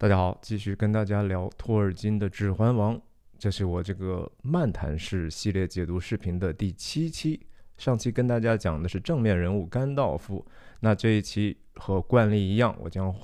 [0.00, 2.96] 大家好，继续跟大家聊托尔金的《指环王》，
[3.38, 7.38] 这是我这个漫谈式系列解读视频的第七期。
[7.76, 10.42] 上期跟大家讲的是正面人物甘道夫，
[10.80, 13.14] 那这一期和惯例一样，我将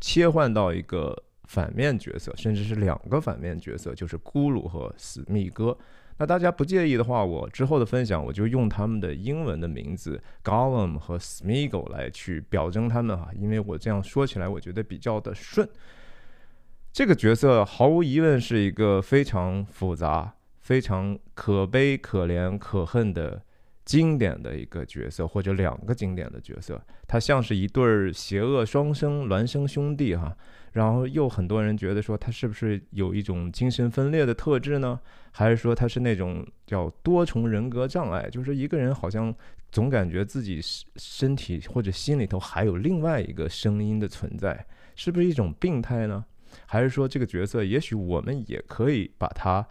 [0.00, 5.78] 切换到一个反面角色，甚至是两个反面角色，就是咕噜和史密哥。
[6.18, 15.68] 那大家不介意的话，我之后的分享我就用他们的英文的名字 Gollum 和 Smeagol 来去表征他们哈，因为我这样说起来我觉得比较的顺。
[16.92, 23.40] 这个角色毫无疑问是一个非常复杂、非常可悲、可怜、可恨的
[23.84, 26.82] 经典的一个角色，或者两个经典的角色。
[27.06, 30.36] 他像是一对儿邪恶双生孪生兄弟哈，
[30.72, 34.98] 然后又很多人觉得说他是不是有一种精神分裂的特质呢？
[35.30, 39.32] 还是说他是那种叫多重人格障碍，就是一个人好像
[39.70, 40.60] 总感觉自己
[40.96, 46.24] 身体或者心里头还有另外一个声音的存在，是不是一种病态呢？
[46.66, 49.66] 还是说这个角色，也许我们也可以把它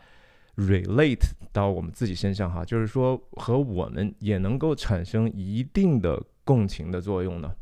[0.56, 7.54] relate 到我们自己身上哈，就是说和我们也能够产生一定的共情的作用呢？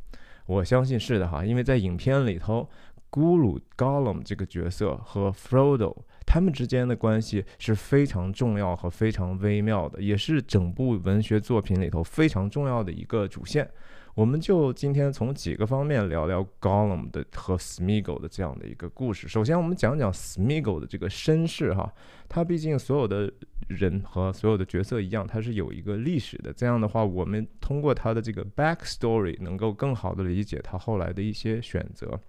[0.46, 2.70] 我相信是的哈，因为在影片里头，
[3.12, 13.70] 咕噜 Gollum 这个角色和 Frodo 他们之间的关系是非常重要和非常微妙的，也是整部文学作品里头非常重要的一个主线。
[14.18, 19.28] 我们就今天从几个方面聊聊 Gollum 的和 Smeagol 的这样的一个故事。
[19.28, 21.94] 首先，我们讲讲 Smeagol 的这个身世哈，
[22.28, 23.32] 他毕竟所有的
[23.68, 26.52] 人和所有的角色一样，他是有一个历史的。
[26.52, 32.20] 这样的话，我们通过他的这个 backstory 能够更好的理解他后来的一些选择。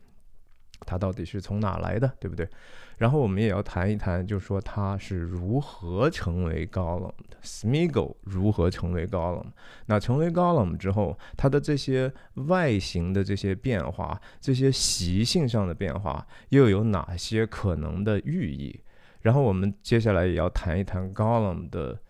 [0.86, 2.48] 它到底是从哪来的，对不对？
[2.96, 9.52] 然后我们也要谈一谈，就是说它是如何成为高冷的，Smeagol 如何成为高冷。
[9.86, 12.12] 那成为高冷之后，它的这些
[12.48, 18.80] 外形的这些变化，这些习性上的变化，又有哪些可能的寓意？
[19.20, 22.00] 然后我们接下来也要谈一谈高冷的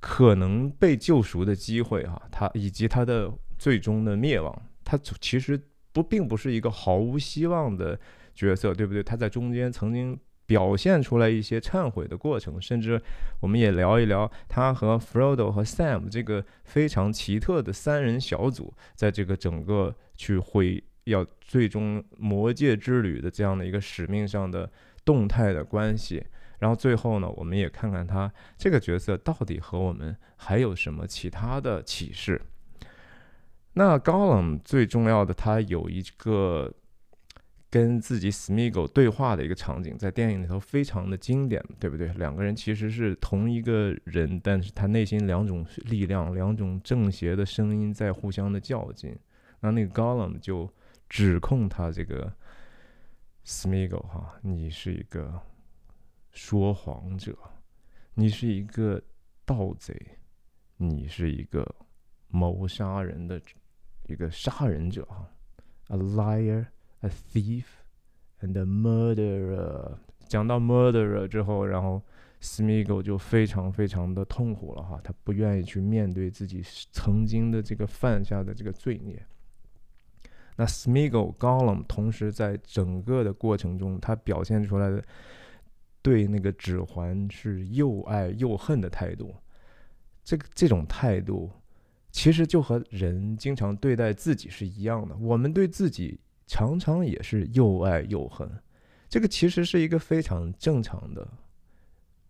[0.00, 4.62] 可能被救赎的机会，哈，他以及他的最终的灭亡。
[4.82, 5.60] 他其实。
[6.02, 7.98] 不，并不是一个毫无希望的
[8.34, 9.02] 角色，对不对？
[9.02, 13.00] 他在中间曾经表现出来一些忏悔的过程，甚至
[13.40, 24.70] 我们也聊一聊他和 Frodo 和 Sam 这个非常奇特的三人小组，在这个整个去会要最终魔界之旅的这样的一个使命上的
[25.04, 26.24] 动态的关系。
[26.60, 32.40] 然后最后呢，我们也看看他这个角色到底和我们还有什么其他的启示。
[33.78, 36.74] 那高冷最重要的，他有一个
[37.70, 42.08] 跟自己 Smeagol 对话的一个场景，在电影里头非常的经典，对不对？
[42.14, 49.16] 两个人其实是同一个人，但是他内心两种力量、两种正邪的声音在互相的较劲。
[49.60, 50.68] 那那个高冷就
[51.08, 52.32] 指控他这个
[53.46, 55.40] Smeagol 哈，你是一个
[56.32, 57.32] 说谎者，
[58.14, 59.00] 你是一个
[59.44, 59.94] 盗贼，
[60.78, 61.64] 你是一个
[62.26, 63.40] 谋杀人的。
[64.08, 65.28] 一个杀人者哈
[65.88, 66.66] ，a liar,
[67.00, 67.64] a thief,
[68.40, 69.98] and a murderer。
[70.26, 72.02] 讲到 murderer 之后，然后
[72.40, 79.22] Smeagol 就非常非常的痛苦了哈，他不愿意去面对自己曾经的这个犯下的这个罪孽。
[80.56, 85.04] 那 Smeagol Gollum 同时在整个的过程中，他表现出来的
[86.00, 89.34] 对那个指环是又爱又恨的态度，
[90.24, 91.50] 这个这种态度。
[92.18, 96.18] 其实就和人经常对待自己是一样的，我们对自己
[96.48, 98.50] 常常也是又爱又恨，
[99.08, 101.24] 这个其实是一个非常正常的，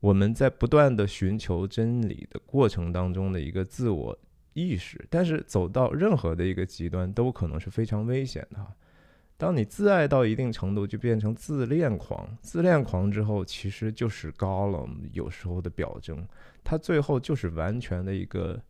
[0.00, 4.18] 我们在不断的寻求真理的过程当中的一个自我
[4.52, 8.58] 意识，但是走到任何的一个极端都可能是非常危险的。
[9.38, 16.28] 当你自爱到一定程度，就变成自恋狂，自恋狂之后，其实就是高冷有时候的表征，
[16.62, 18.60] 他最后就是完全的一个。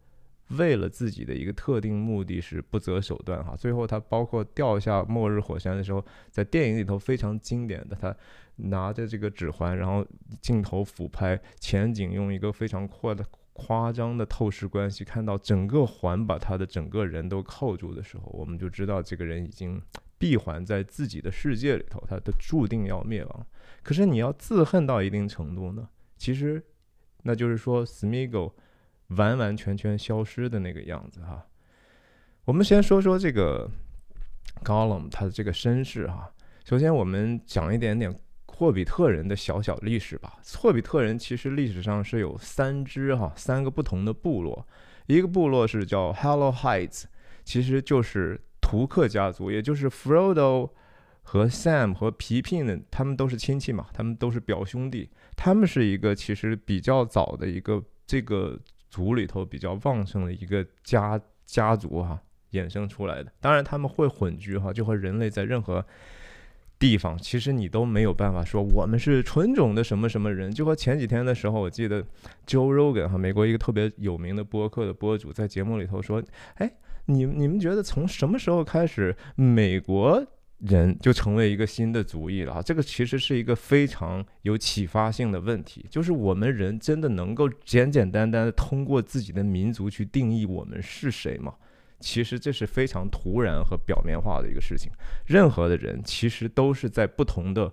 [0.56, 8.16] 为了自己的一个特定目的是不择手段哈，最后他包括掉下末日火山的时候，在电影里头非常经典的，他
[8.56, 10.06] 拿着这个指环，然后
[10.40, 19.82] 镜头俯拍前景，用一个非常扩的夸张的透视关系，看到整个环把他的整个人都扣住的时候，我们就知道这个人已经
[20.16, 23.46] 闭环在自己的世界里头，他的注定要灭亡。
[23.82, 25.88] 可是你要自恨到一定程度呢？
[26.16, 26.62] 其实，
[27.24, 28.52] 那就是说，Smeagol。
[29.08, 31.46] 完完全全消失的那个样子哈。
[32.44, 33.70] 我们先说说这个
[34.64, 36.32] Gollum 他的这个身世哈。
[36.64, 38.14] 首先，我们讲一点点
[38.46, 40.38] 霍比特人的小小历史吧。
[40.58, 44.66] 霍比特人其实历史上是有三支哈，三个不同的部落。
[45.06, 47.04] 一个部落是叫 Hello Heights，
[47.44, 50.70] 其实就是图克家族，也就是 Frodo
[51.22, 58.58] 和 Sam 和皮皮呢，他们都是亲戚嘛，他们都是表兄弟，他们是一个其实比较早的一个这个
[58.90, 62.20] 族里头比较旺盛的一个家家族哈
[62.52, 63.32] 衍生出来的。
[63.40, 65.84] 当然他们会混居哈，就和人类在任何。
[66.80, 72.00] 地方其实你都没有办法说我们是纯种的什么什么人，就和前几天的时候，我记得
[72.46, 76.22] Joe Rogan 哈，美国一个特别有名的播客的播主在节目里头说，
[76.54, 76.70] 哎，
[77.06, 80.24] 你你们觉得从什么时候开始美国
[80.58, 82.62] 人就成为一个新的族裔了啊？
[82.62, 91.54] 这个其实是一个非常有启发性的问题，就是我们人真的能够简简单单的通过自己的民族去定义我们是谁吗？
[92.00, 94.90] 其实这是非常突然和表面化的一个事情。
[95.26, 97.72] 任何的人其实都是在不同的，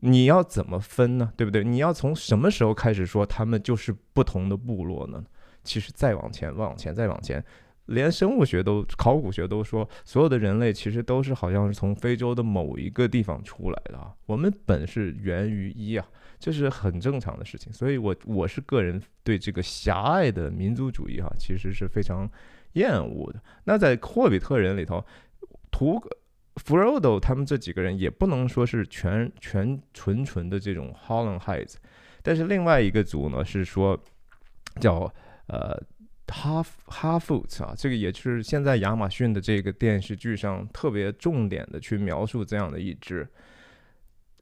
[0.00, 1.32] 你要怎么分呢？
[1.36, 1.62] 对不对？
[1.64, 5.24] 你要从什么时候开始说他们就是不同的部落呢？
[5.62, 7.44] 其实再往前，往前，再往前，
[7.90, 14.12] 连生物学都、考古学都说，所有的人类其实都是好像是从非洲的某一个地方出来的啊。
[14.26, 16.06] 我们本是源于一啊，
[16.38, 17.72] 这是很正常的事情。
[17.72, 22.28] 所以，我我是个人对这个狭隘的民族主义哈，其实是非常。
[22.74, 25.04] 厌恶的那在霍比特人里头，
[25.72, 26.00] 图
[26.54, 31.74] 弗罗多他们这几个人也不能说是全全纯纯的这种 Holland Heights，
[32.22, 34.00] 但是另外一个族呢是说
[34.78, 35.12] 叫
[35.48, 35.76] 呃
[36.30, 43.28] Half Half Foot 啊，这个也是现在亚马逊的这个电视剧上特别重点的去描述这样的一支。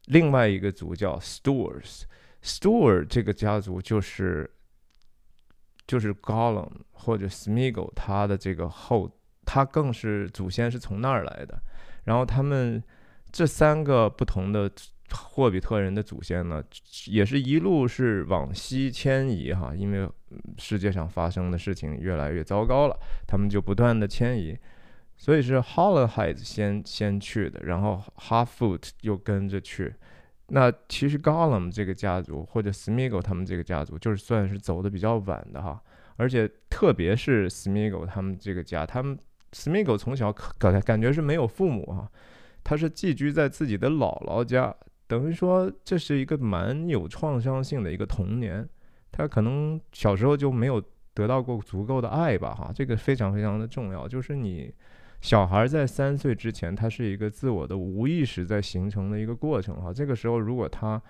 [0.05, 4.49] 另外一个族叫 Stores，Store 这个家族就是。
[5.89, 9.09] 就是 Gollum 或者 Smeagol，他的这个后，
[9.43, 11.59] 他更是祖先是从那儿来的。
[12.03, 12.83] 然后他们
[13.31, 14.71] 这三个不同的
[15.11, 16.63] 霍比特人的祖先呢，
[17.07, 20.09] 也是一路是往西迁移哈，因为
[20.57, 22.97] 世界上发生的事情越来越糟糕了，
[23.27, 24.57] 他们就不断的迁移。
[25.17, 29.93] 所以是 h o l l o h e i d 先先去的，然后 Halffoot 又跟着去。
[30.47, 35.83] 那其实 Gollum 这个家族或者 Smeagol 他们这个家族，就是算是走的比较晚的哈，
[36.15, 39.19] 而且特别是 Smeagol 他们这个家，他们
[39.51, 42.09] Smeagol 从小感感觉是没有父母哈，
[42.63, 44.73] 他是寄居在自己的姥姥家，
[45.09, 48.65] 等于说这是一个蛮有创伤性的一个童年，
[49.11, 50.81] 他可能小时候就没有
[51.13, 54.73] 得到过足够的爱吧哈，这个非常非常的重要，就是你。
[55.21, 59.91] 小孩在三岁之前，他是一个自我的无意识在形成的一个过程哈。
[59.91, 61.01] 这个时候，如果他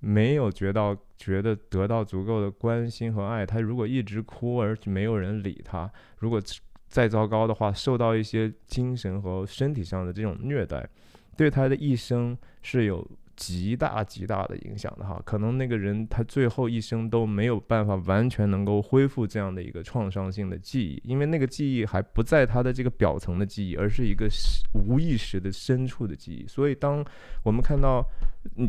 [0.00, 5.90] 没有觉到觉得得到足够的关心和爱，他如果一直哭而没有人理他，
[6.20, 6.40] 如果
[6.88, 10.88] 再糟糕的话，受到一些精神和身体上的这种虐待，
[11.36, 13.06] 对他的一生是有。
[13.36, 24.28] 极大极大的影响的哈，可能那个人他最后一生都没有办法完全能够恢复这样的一个创伤性的记忆，因为那个记忆还不在他的这个表层的记忆，而是一个
[24.72, 26.46] 无意识的深处的记忆。
[26.46, 27.04] 所以，当
[27.42, 28.04] 我们看到，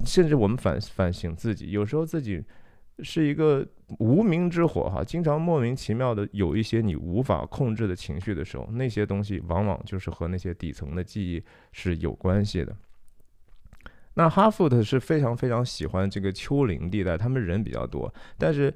[0.06, 2.44] 甚至我们反反省自己，有时候自己
[3.00, 3.68] 是一个
[4.00, 12.76] 无名之火哈，经常莫名其妙的有一些你无法控制的情绪的时候，那些东西往往就是和那些底层的记忆是有关系的。
[14.16, 18.74] 那哈佛特是非常非常喜欢这个丘陵地带，他们人比较多，但是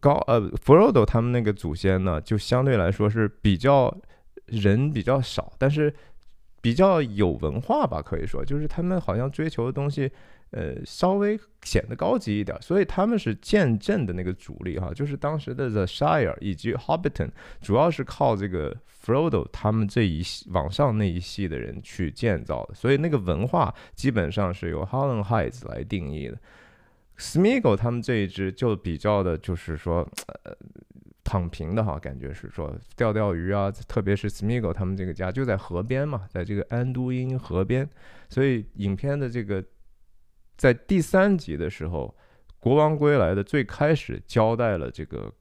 [0.00, 3.96] 高呃弗罗多他们那个祖先呢，就相对来说是比较
[4.46, 5.92] 人比较少，但是
[6.60, 10.10] 比较有文化吧，可以说就是他们好像追求的东西。
[10.56, 17.30] 呃，稍微显得高级一点，所以他们是建镇的那个主力哈，就是当时的 The Shire 以及 Hobbiton，
[17.60, 26.38] 主要是靠这个 Frodo 他们这一系往上那一系的人去建造的，所以那个文化基本上是由 Holland Heights 来定义的。
[27.18, 30.08] Smeagol 他们这一支就比较的，就是说
[30.44, 30.56] 呃
[31.24, 37.90] 躺平的哈，感觉是说钓钓鱼啊，特别是 Smeagol 他们这个家就在河边嘛，在这个安都因河边，
[38.28, 39.64] 所以影片的这个。
[40.56, 42.14] 在第三集的时候，
[42.60, 45.32] 《国王归来》的最开始交代了这个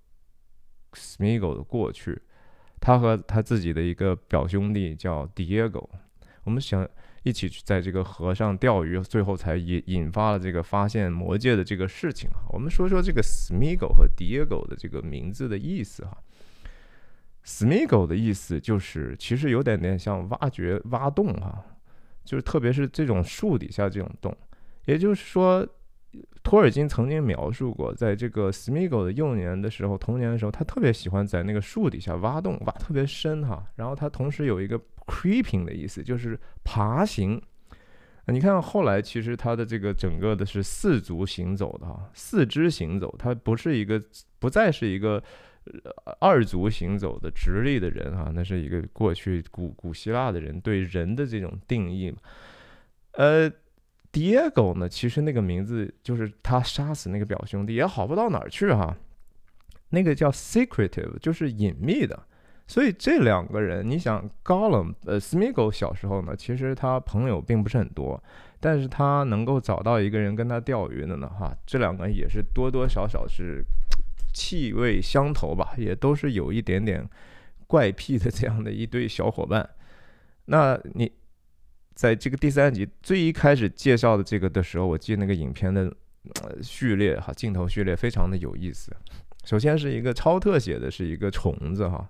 [0.93, 2.21] Smeagol 的过去，
[2.79, 5.87] 他和他自己的一个表兄弟叫 Diego，
[6.43, 6.87] 我们想
[7.23, 12.43] 一起去在这个河上钓鱼，最后才引引发了这个发现魔戒的这个事情啊。
[12.49, 16.17] 我们说说这个 Smeagol 和 Diego 的这个名字的意思哈。
[17.45, 21.63] Smeagol 的意思就是其实有点点像挖掘、挖洞哈，
[22.25, 24.35] 就是特别是这种树底下这种洞。
[24.85, 25.67] 也就是说，
[26.43, 33.65] 托尔金曾经描述过，在这个 Smeagol 的幼年的时候，童年的时候，他特别喜欢在那个树底下挖洞，挖特别深哈。
[33.75, 37.41] 然后他同时有一个 creeping 的意思，就是爬行。
[38.27, 44.01] 你看后来，其实他的这个整个的是四足行走的哈，四肢行走，他不是一个，
[44.39, 45.21] 不再是一个
[46.19, 52.13] 二足行走的直立的人哈，那是一个过去古古希腊的人对人的这种定义。
[53.13, 53.51] 呃
[54.13, 58.95] ，Diego 呢，其实那个名字就是他杀死那个表兄弟也好不到哪儿去哈，
[59.89, 62.17] 那个叫 secretive，就是隐秘的。
[62.65, 68.23] 所以这两个人，你想 Gollum，呃，Smeagol 小时候呢，其实他朋友并不是很多，
[68.61, 73.61] 但是他能够找到一个人跟他钓鱼的呢，哈，这两个人也是多多少少是
[74.33, 77.07] 气味相投吧，也都是有一点点
[77.67, 79.69] 怪癖的这样的一对小伙伴。
[80.45, 81.11] 那你
[81.93, 85.93] 在这个第三集最一开始介绍的这个的时候，我记得那个影片的
[86.61, 88.95] 序列哈，镜头序列非常的有意思。
[89.43, 92.09] 首先是一个超特写的，是一个虫子哈。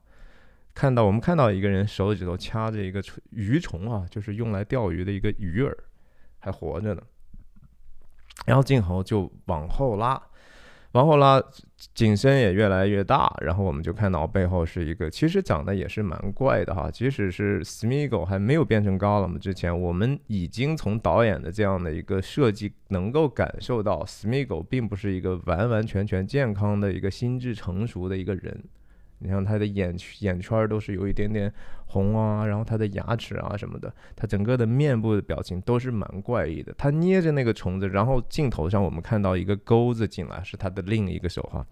[0.73, 5.75] 看到我们看到一个人手指头掐着一个鱼虫啊，就是用来钓鱼的一个鱼饵，
[6.39, 7.01] 还活着呢。
[8.45, 10.21] 然后镜头就往后拉，
[10.93, 11.41] 往后拉，
[11.93, 13.31] 景深也越来越大。
[13.41, 16.89] 然后我们就看到背后是一个，其实长得也是蛮怪的哈。
[16.89, 28.63] 即使是 Smiggle 还没有变成 Gollum 之前，我们已经从导演的这样的一个设计，能够感受到 Smiggle 并不是一个完完全全健康的一个心智成熟的一个人。
[29.23, 31.51] 你像他的眼眼圈都是有一点点
[31.85, 36.73] 红啊，然后他的牙齿啊什么的，他整个的面部的表情都是蛮怪异的。
[36.77, 41.65] 他捏着那个虫子，然后镜头上我们看到一个钩子进来，是他的另一个手哈。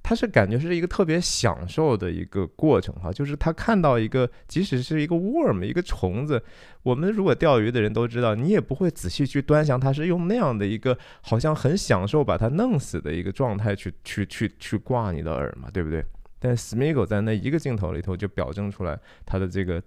[0.00, 6.42] 他是感觉是一个特别享受的一个过程哈，就是他看到一个，即使是一个 worm 一个虫子，
[6.84, 16.02] 我们如果钓鱼的人都知道，你也不会仔细去端详，他是用那样的一个好像很享受把它弄死的一个状态去去去去挂你的饵嘛，对不对？
[16.38, 19.82] 但 Smigol 在那一个镜头里头就表征出来他的这个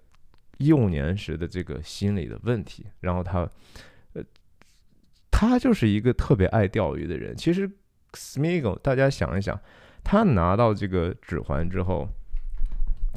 [0.58, 3.50] 幼年时的这个心理的问题，然后他，
[4.14, 4.24] 呃，
[5.32, 7.36] 他就是一个特别爱钓鱼的人。
[7.36, 7.70] 其实
[8.14, 9.60] Smigol，大家想一想，
[10.04, 12.08] 他拿到这个指环之后，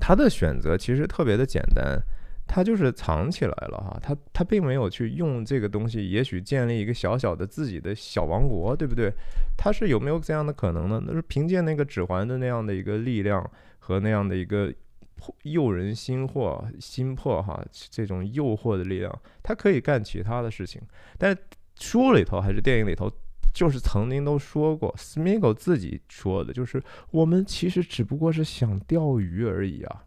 [0.01, 2.01] 他的选择其实特别的简单。
[2.47, 9.13] 他就是藏起来了哈，他他并没有去用这个东西，也许建立一个小小的自己的小王国，对不对？
[9.57, 11.03] 他是有没有这样的可能呢？
[11.07, 14.73] 那是凭借那个指环的那样的一个力量和那样的一个
[15.43, 20.81] 诱人心惑心魄哈，这种诱惑的力量，他可以干其他的事情。
[21.19, 21.37] 但
[21.81, 23.11] 书里头还是电影里头，
[23.53, 30.05] 就是曾经都说过，Smiggle 自己说的，就是我们其实只不过是想钓鱼而已啊。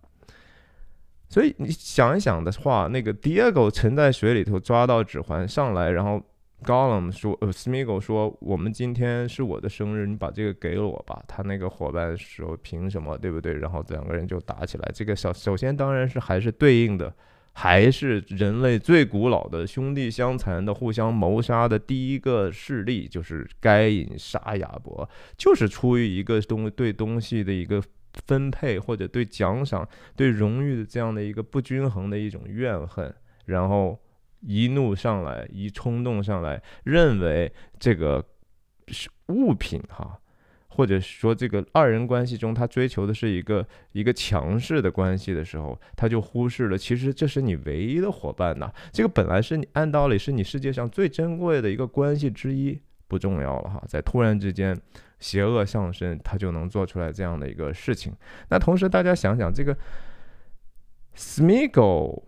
[1.30, 6.22] 所以你想一想的话，那个 Diego 沉在水里头抓到指环上来，然后
[6.64, 11.22] Gollum 说，呃，Smigo 说，我们今天是我的生日，你把这个给我吧。
[11.28, 13.54] 他那个伙伴说，凭什么，对不对？
[13.54, 14.92] 然后两个人就打起来。
[14.94, 17.14] 这个小首先当然是还是对应的，
[17.52, 25.08] 还是人类最古老的兄弟相残的互相谋杀的第一个事例，就是该隐杀亚伯，
[25.38, 27.84] 就是出于一个东对东西的一个。
[28.26, 33.14] 分配或者对奖赏、对荣誉的这样的一个不均衡的一种怨恨，
[33.46, 34.00] 然后
[34.42, 38.24] 一怒上来，一冲动上来，认为这个
[38.88, 40.20] 是物品哈，
[40.68, 54.80] 或者说这个二人关系中他追求的是一个一个强势的关系的时候，他就忽视了，其实这是你唯一的伙伴呐，这个本来是你按道理是你世界上最珍贵的一个关系之一，不重要了哈，在突然之间。
[55.20, 58.14] 邪恶上身，他就能做出来这样的一个事情。
[58.50, 59.78] 那同时，大家想想，这个
[61.16, 62.24] Smiggle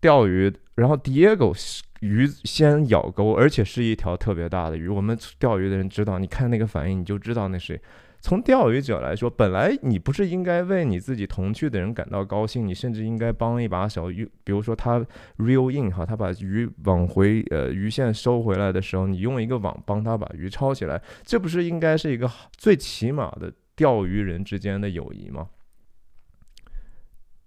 [0.00, 4.88] 钓鱼，然后 Diego 鱼先咬钩，而且是一条特别大的鱼。
[4.88, 7.80] 我们钓鱼的人知道，你看那个反应，你就知道那是。
[8.26, 14.10] 从钓鱼者来说，本来你不是应该为你自己同去的人感到高兴，你甚至应该帮一把小。
[14.10, 14.98] 鱼，比如说他
[15.38, 25.48] reel in 哈，他把鱼往回呃鱼线收回来的时候，你用一个网帮他把鱼抄起来，这不是应该是一个最起码的钓鱼人之间的友谊吗？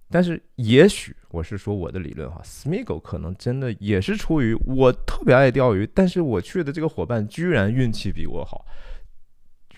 [0.09, 8.65] 但是也许我是说我的理论哈，Smeagol 可能真的也是出于我特别爱钓鱼，但是我去的这个伙伴居然运气比我好。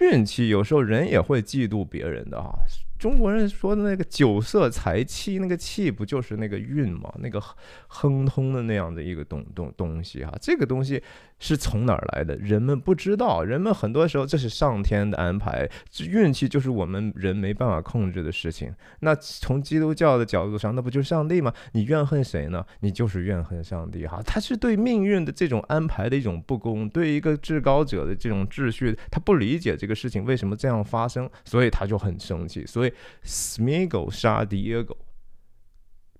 [0.01, 2.51] 运气有时候人也会嫉妒别人的啊。
[2.99, 7.11] 中国人说的那个酒色财气，那个气不就是那个运吗？
[7.17, 7.41] 那个
[7.87, 11.01] 亨通的那样的一个东东东西啊，这个东西
[11.41, 12.37] 是从哪儿来的？
[12.37, 15.69] 人们不知道，人们很多时候这是上天的安排，
[16.07, 18.73] 运气就是我们人没办法控制的事情。
[18.99, 21.53] 那从基督教的角度上，那不就是上帝吗？
[21.73, 22.65] 你怨恨谁呢？
[22.79, 24.21] 你就是怨恨上帝哈。
[24.25, 32.93] 他是对命运的这种安排的一种不公，对一个至高者的这种秩序，他不理解这个事情为什么这样发生，所以他就很生气，所以。
[33.23, 34.95] Smeagol 杀 Diego，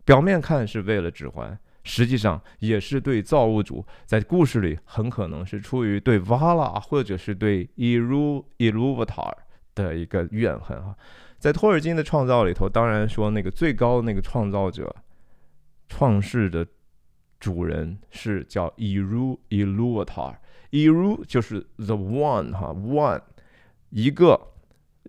[0.03, 9.33] 表面看是为了指环，实际上也是对造物主在故事里很可能是出于对 Vala 或者是对 Ilu Iluvatar
[9.73, 10.95] 的一个怨恨啊。
[11.39, 14.95] 在托尔金的创造里头，当然说那个最高那个创造者、
[15.89, 16.65] 创世的
[17.39, 23.19] 主人是叫 Eru Iluvatar，Eru 就是 the one 哈 one
[23.89, 24.39] 一个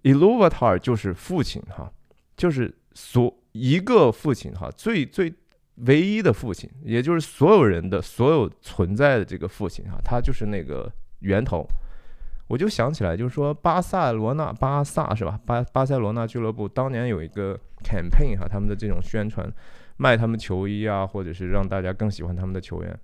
[0.04, 1.92] ，Iluvatar 就是父亲哈，
[2.34, 5.34] 就是所一个父亲哈，最最
[5.76, 11.66] 唯一的父亲，也就是所有人的所有存在的这个父亲啊，他就是那个源头。
[12.48, 15.40] 我就想起来，就是说巴塞罗那巴萨是吧？
[15.46, 19.50] 巴巴塞罗那俱乐部当年有一个 campaign 哈，他们的这种宣传，
[19.96, 22.98] 卖他们球衣啊，或者是让大家更喜欢他们的球员。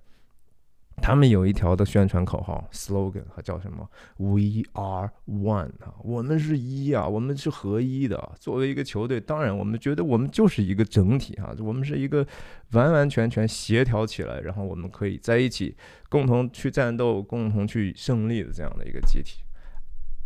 [1.01, 8.31] 他们有一条的宣传口号 slogan，叫什么？We are one 啊，我们是一啊，我们是合一的。
[8.39, 12.25] 作为一个球队，当然我们觉得我们就是一个整体啊，我们是一个
[12.71, 15.75] 完完全全协调起来，然后我们可以在一起
[16.09, 19.43] 共同去战斗，共同去胜利的这样的一个集体。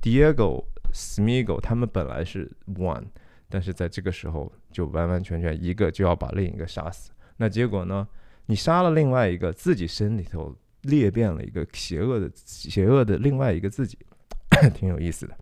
[0.01, 3.06] Diego Smigo 他们本来是 one，
[3.50, 7.12] 但是在这个时候就完完全全一个就要把另一个杀死。
[7.38, 8.08] 那结果呢？
[8.48, 10.53] 你杀了另外一个，自己身里头。
[10.83, 13.97] 裂变了一个邪恶的、邪恶的另外一个自己，
[14.73, 15.37] 挺有意思的。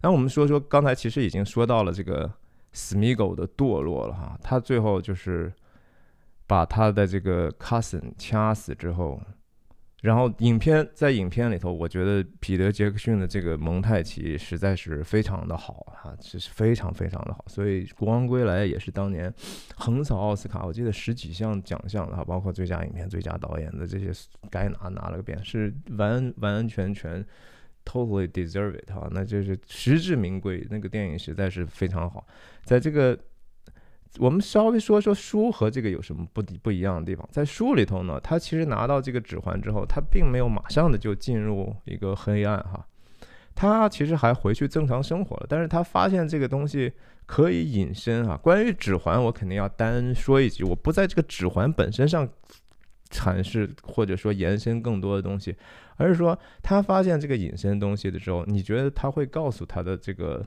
[0.00, 2.32] 那我们说说，刚才其实已经说到了这个
[2.72, 5.52] Smiggle 的堕落了哈，他最后就是
[6.46, 9.20] 把他的这个 cousin 掐死之后。
[10.06, 17.44] 然后影片在影片里头，我觉得彼得·杰克逊的这个蒙太奇实在是非常的好哈，这是非常非常的好。
[17.48, 19.34] 所以《国王归来》也是当年
[19.74, 24.12] 横扫奥斯卡，我记得十几项奖项哈，包括最佳影片、最佳导演的这些
[24.48, 27.26] 该拿拿了个遍，是完完完全全
[27.84, 30.64] totally deserve it 哈，那就是实至名归。
[30.70, 32.24] 那个电影实在是非常好，
[32.62, 33.18] 在这个。
[34.18, 37.28] 我们稍微说说书和这个有什么不不一样的地方。
[37.30, 42.86] 在书里头呢，他其实拿到这个指环之后，他并没有马上的就进入一个黑暗哈，
[43.54, 45.46] 他其实还回去正常生活了。
[45.48, 46.92] 但是他发现这个东西
[47.26, 48.36] 可以隐身啊。
[48.36, 52.28] 关于指环，我肯定要单说一句，我不在这个指环本身上
[53.10, 55.54] 阐释或者说延伸更多的东西，
[55.96, 60.44] 而是说他发现这个隐身东西的时候，你觉得他会告诉他的这个？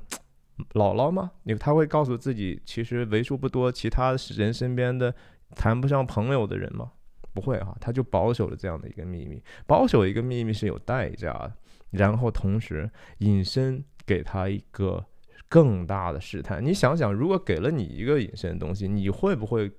[0.74, 1.32] 姥姥吗？
[1.44, 5.14] 你他会告诉自己，其实为数不多其他人身边的
[5.56, 6.92] 谈不上朋友的人吗？
[7.34, 9.42] 不会哈，他就保守了这样的一个秘密。
[9.66, 11.54] 保守一个秘密是有代价的，
[11.92, 15.06] 然后同时隐身给他一个
[15.48, 16.64] 更大的试探。
[16.64, 19.72] 你想想，如果给了你一个隐身的东西，你会不会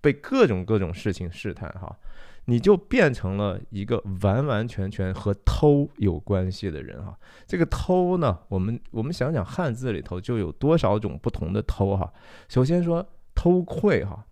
[0.00, 1.68] 被各种各种事情试探？
[1.72, 1.98] 哈。
[2.46, 7.16] 你就变成了一个完完全全和偷有关系的人哈。
[7.46, 12.12] 这个偷呢，我们我们想想汉字里头就有多少种不同的偷哈。
[12.48, 14.26] 首先说偷窥哈，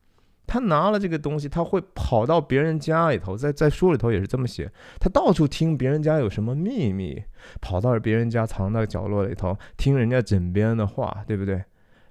[0.46, 7.22] 他拿了这个东西，他会跑到别人家里头，在在书里头也是这么写，他到处听别人家有什么秘密，
[7.60, 11.62] 跑到别人家藏在角落里头听人家枕边的话，对不对？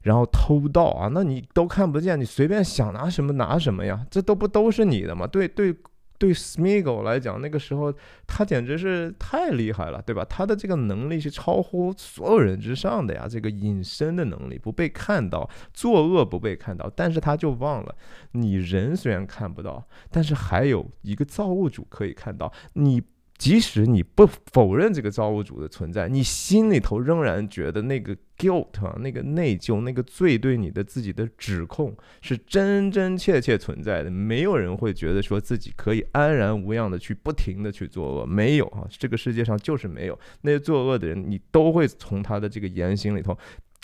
[0.08, 4.06] 然后偷盗啊，那你都看不见，你随便想拿什么拿什么呀？
[4.10, 5.28] 这都不都是你的吗？
[5.28, 5.76] 对对。
[6.20, 7.94] 对 Smigo 来讲，那个时候
[8.26, 10.26] 他简直是太厉害了，对吧？
[10.26, 16.92] 他的这个能力是超乎所有人之上的呀，这个隐身的能力，不被看到，作恶不被看到。
[16.96, 17.96] 但是他就忘了，
[18.32, 23.04] 你人虽然看不到，但是还有一个造物主可以看到你。
[23.38, 34.10] 即使你不否认这个造物主的存在，你心里头仍然觉得那个 guilt 啊，那个内疚，那个罪对你的自己的指控是真真切切存在的。
[34.10, 43.38] 没有人会觉得说自己可以安然无恙的去不停的去作恶，没有啊，这个世界上就是没有那些作恶的人，你都会从他的这个言行里头。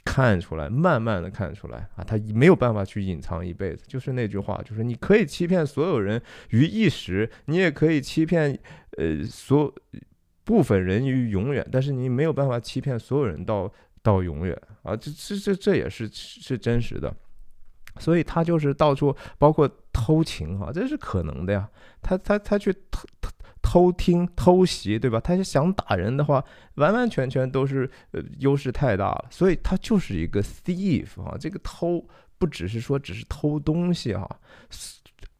[0.06, 3.84] 看出来，慢慢的看出来啊，他没有办法去隐藏一辈子。
[3.88, 8.58] 就是那句话，就是你可以欺骗所有人于一时，你也可以欺骗
[8.98, 9.74] 呃所
[10.44, 14.96] 部分人于永远，但是你没有办法欺骗所有人到到永远啊！
[14.96, 17.14] 这这这这也是是真实的。
[18.00, 21.70] 所以他就是到处包括偷情哈，这是可能的呀。
[22.02, 23.30] 他他他去偷偷。
[23.64, 25.20] 偷听偷袭，对吧？
[25.20, 26.44] 他想打人的话，
[26.76, 31.36] 完完全全都是呃优势太大了，所以他就是一个 thief 啊。
[31.40, 32.06] 这个偷
[32.38, 34.30] 不只是说只是偷东西哈，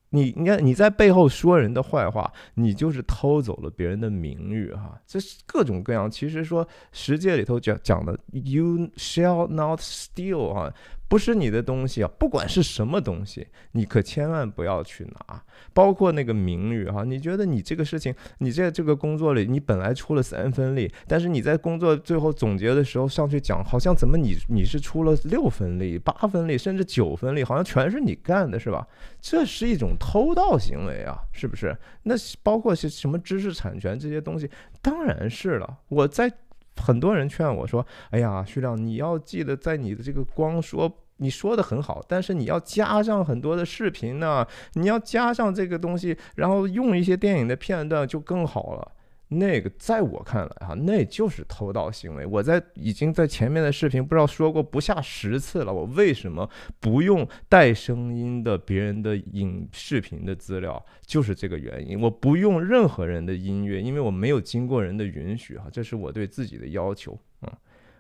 [0.10, 4.98] 你你看你在背后说人的坏话，你就是偷走了别人的名誉哈。
[5.06, 10.74] 这是各种各样，其实说十诫里头讲讲的，you shall not steal 啊。
[11.08, 17.04] 不是你的东西啊，不管是什么东西，你可千万不要去拿，包括那个名誉哈。
[17.04, 28.88] 你觉得你这个事情，你在这个工作里，你本来出了三分力，但是你在工作最后总结的时候上去讲，好像怎么你你是出了六分力、八分力，甚至九分力，好像全是你干的，是吧？
[29.22, 31.78] 这是一种偷盗行为啊，是不是？
[32.04, 34.50] 那包括些什么知识产权这些东西，
[34.82, 35.78] 当然是了。
[35.90, 36.32] 我在
[36.78, 48.92] 很多人劝我说：“哎呀，徐亮，你要记得在你的这个光说。”你说的很好，但是你要加上很多的视频呢，你要加上这个东西，然后用一些电影的片段就更好了。
[49.30, 52.24] 那个在我看来哈，那就是偷盗行为。
[52.24, 55.74] 我在已经在前面的视频不知道说过不下十次了。
[55.74, 56.48] 我为什么
[56.80, 60.86] 不用带声音的别人的影视频的资料？
[61.04, 62.00] 就是这个原因。
[62.00, 67.50] 我不用任何人的音乐，因为我没有经过人的允许哈，这是我对自己的要求嗯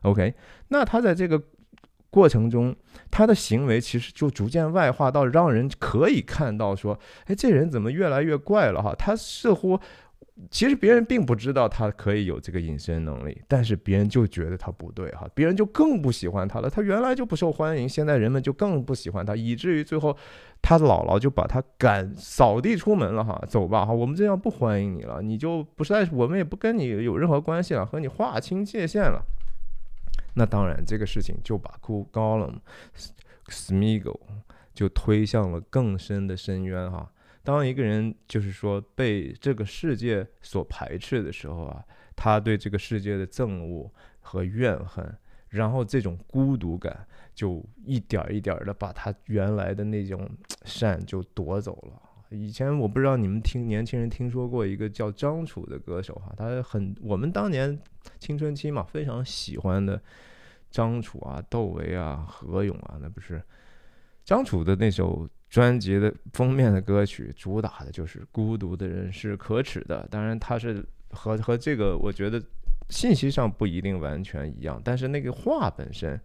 [0.03, 0.35] OK，
[0.67, 1.41] 那他在这个
[2.11, 2.75] 过程中，
[3.09, 8.93] 他的行为其实就逐渐外化到让人可以看到说，哎，这人怎么越来越怪了哈？
[8.93, 9.79] 他似乎。
[10.49, 16.67] 其实别人并不知道他可以有这个隐身能力，但是别人就觉得他不对哈，别人就更不喜欢他了。
[16.67, 20.17] 他原来就不受欢迎，现在人们就更不喜欢他，以至于最后
[20.59, 29.23] 他姥姥就把他赶扫地出门了哈，走吧哈，我们这样不欢迎你了，你就不是在，我们也不跟你有任何关系了，和你划清界限了。
[30.33, 32.55] 那当然，这个事情就把 Cool Gollum
[33.49, 34.19] Smeagol
[34.73, 37.11] 就推向了更深的深渊哈。
[37.43, 41.83] 当一个人就是说被这个世界所排斥的时候啊，
[42.15, 45.13] 他对这个世界的憎恶和怨恨，
[45.49, 50.25] 然后这种孤独感就一点一点的把他原来的那种
[50.63, 52.01] 善就夺走了。
[52.29, 57.77] 以前我不知道你们听年轻人听说过一个叫张楚的歌手哈，他很我们当年
[58.19, 60.01] 青春期嘛非常喜欢的
[60.71, 63.43] 张楚啊、窦唯啊、何勇啊，那不是
[64.23, 65.27] 张楚的那首。
[65.53, 72.41] 专辑的封面的歌曲主打的就是孤独的人是可耻的，当然它是和和这个我觉得
[72.89, 76.19] 信息上不一定完全一样，但是那个话本身。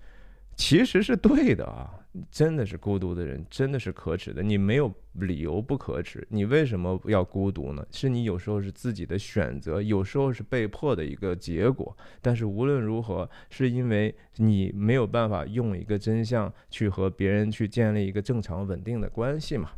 [0.58, 1.88] 其实是对的啊，
[2.32, 4.42] 真的是孤独的人真的是可耻的。
[4.42, 7.86] 你没有理由不可耻，你为什么要孤独呢？
[7.92, 11.96] 是你有时候是自己的选择，有时候是被迫的一个结果。
[12.20, 19.70] 但是无论如何，是因为你没有办法用一个真相去和别人去建立一个正常稳定的关系嘛。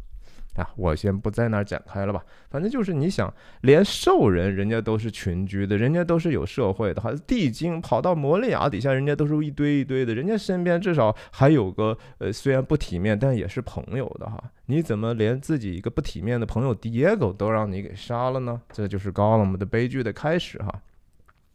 [0.57, 2.23] 啊，我先不在那儿展开了吧。
[2.51, 3.33] 反正就是你想，
[3.63, 7.01] 连兽人人家都是群居的，人家都是有社会的。
[7.01, 14.43] 哈，地精跑到摩利亚底下，人家都是一堆一堆的，人家身边至少还有个呃，虽然不体面，但也是朋友的哈。
[14.67, 18.61] 你怎么连自己一个不体面的朋友 Diego 都让你给杀了呢？
[18.73, 20.83] 这就是高冷的悲剧的开始哈。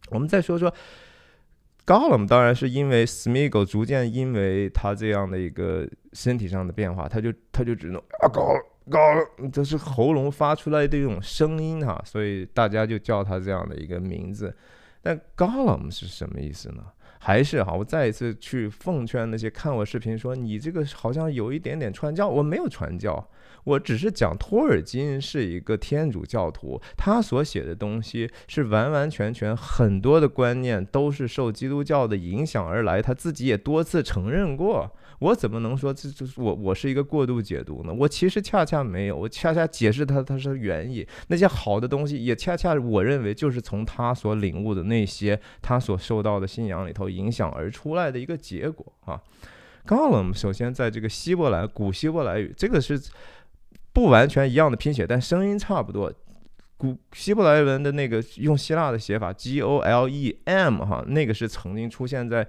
[0.09, 0.73] 我们再说说
[1.83, 8.55] 高冷，当然是因为 Smeagol 逐渐因为他这样的一个身体上的变化，他就他就只能啊高。
[8.89, 8.99] 高，
[9.51, 14.55] 这是喉咙发出来的一种声音哈，所以大家就叫他这样的一个名字。
[15.01, 16.83] 但 Gollum 是什么意思呢？
[17.19, 23.27] 还是哈，我再一次去奉劝那些看我视频说你这个好像有一点点传教，我没有传教，
[23.63, 34.91] 我只是讲托尔金是一个天主教徒，他所写的东西是完完全全很多的观念都是受基督教的影响而来，他自己也多次承认过。
[35.19, 37.93] 我怎么能说这就是我我是一个过度解读呢？
[37.93, 41.07] 我其实恰恰没有，我恰恰解释它它是原意。
[41.27, 49.21] 那些好的东西也恰恰我认为就是从他所领悟的那些他所受到的信仰里头影响而出来的一个结果啊。
[49.87, 53.01] Gollum 首先在这个希伯来古希伯来语，这个是
[53.93, 56.11] 不完全一样的拼写，但声音差不多。
[56.77, 62.45] 古希伯来文的那个用希腊的写法 G O L E M 哈，那个是曾经出现在。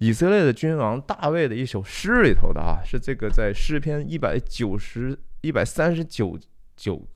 [0.00, 6.38] 以色列的君王大卫的一首诗里头的啊，是这个在诗篇一百九十一百三十九
[6.74, 7.06] 九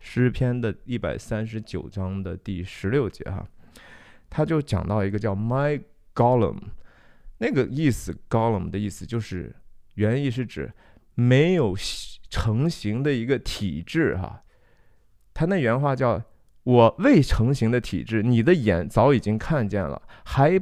[0.00, 3.46] 诗篇的一百三十九章的第十六节哈，
[4.30, 5.78] 他就讲到一个叫 My
[6.14, 6.56] Gollum，
[7.36, 9.54] 那个意思 Gollum 的意思就是
[9.96, 10.72] 原意是指
[11.14, 11.76] 没有
[12.30, 14.42] 成型的一个体质哈，
[15.34, 16.22] 他那原话叫
[16.62, 20.58] 我未成型的体质，你的眼早已经看见了，还。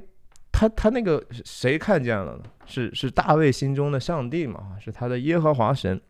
[0.63, 2.43] 他他那个谁看见了呢？
[2.67, 4.77] 是是大卫心中的上帝嘛？
[4.79, 6.01] 是他的耶和华神。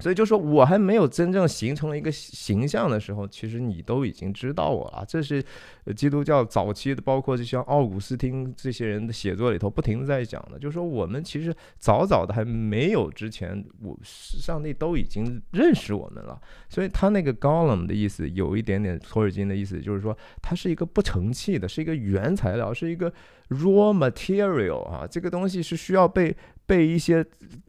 [0.00, 5.02] 所以就说我还没有真正形成了一个形象的时候，其实你都已经知道我了。
[5.08, 5.42] 这是
[5.92, 16.40] 基督教早期的，包括就像奥古斯丁这些人的写作里头不停的在讲的，就是说我们其实早早的还没有之前，我上帝都已经认识我们了。
[16.68, 23.12] 所以他那个 Gollum 的意思有一点点托尔金的意思，就是说它是一个不成器的，是一个原材料，是一个
[23.48, 26.36] raw material 啊，这个东西是需要被。
[26.66, 27.16] 被一些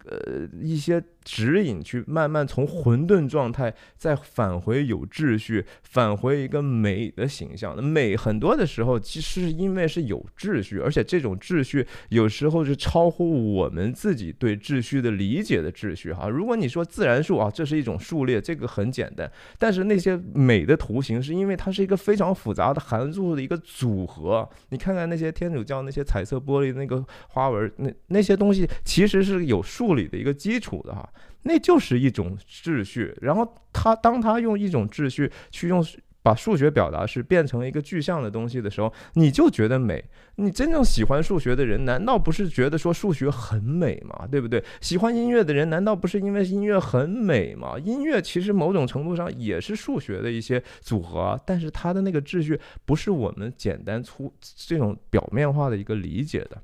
[0.05, 7.83] 呃一些指引去慢慢从混沌状态再返回有秩序，返回一个美的形象。
[7.83, 16.29] 美很多的时候其实是因为是有秩序，而且这种秩序有时候是超乎我们自己对秩序的理解的秩序哈。
[16.29, 19.29] 如果你说自然数啊，这是一种数列，这个很简单。
[19.57, 24.47] 但是那些美的图形是因为它是一个非常复杂的函数的一个组合。
[24.69, 25.81] 你看看那些天主教。
[25.83, 31.09] 那些彩色玻璃那个花纹，那那些东西其实是有数理的一个基础的哈，
[31.41, 33.11] 那就是一种秩序。
[33.19, 35.83] 然后他当他用一种秩序去用。
[36.23, 40.03] 把数学表达式变成一个具象的东西的时候，你就觉得美。
[40.35, 44.27] 你真正喜欢数学的人，难道不是觉得说数学很美吗？
[44.31, 44.63] 对不对？
[44.79, 47.77] 喜欢音乐的人，难道不是因为音乐很美吗？
[47.77, 56.61] 音乐其实某种程度上也是数学的一些组合，但是它的那个秩序不是我们简单粗这种表面化的一个理解的。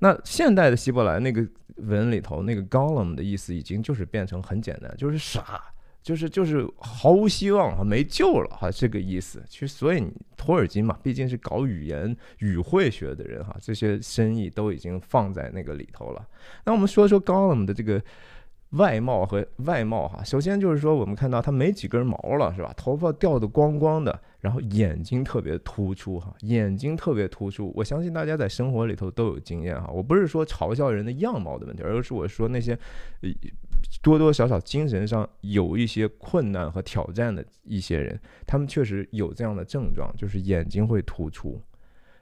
[0.00, 5.62] 那现代的希伯来那个文里头，那个 Golem 的意思已经就是变成很简单，就是傻。
[6.06, 9.42] 就是就是毫无希望啊，没救了哈，这个意思。
[9.48, 16.24] 其实，所以你托尔金嘛，毕竟是搞语言语汇学的人哈，这些深意都已经放在那个里头了。
[16.64, 18.00] 那我们说说高冷的这个
[18.70, 20.22] 外貌和外貌哈。
[20.24, 22.72] 首先就是说，我们看到他没几根毛了，是吧？
[22.76, 27.72] 头发掉的光光的，然后眼睛特别突出哈，眼睛特别突出。
[27.74, 29.90] 我相信大家在生活里头都有经验哈。
[29.92, 32.78] 我不是说嘲笑人的样貌的问题，而是我说那些。
[34.02, 41.60] 多多少少精神上有一些困难和挑战的一些人，他们确实有这样的症状，就是眼睛会突出，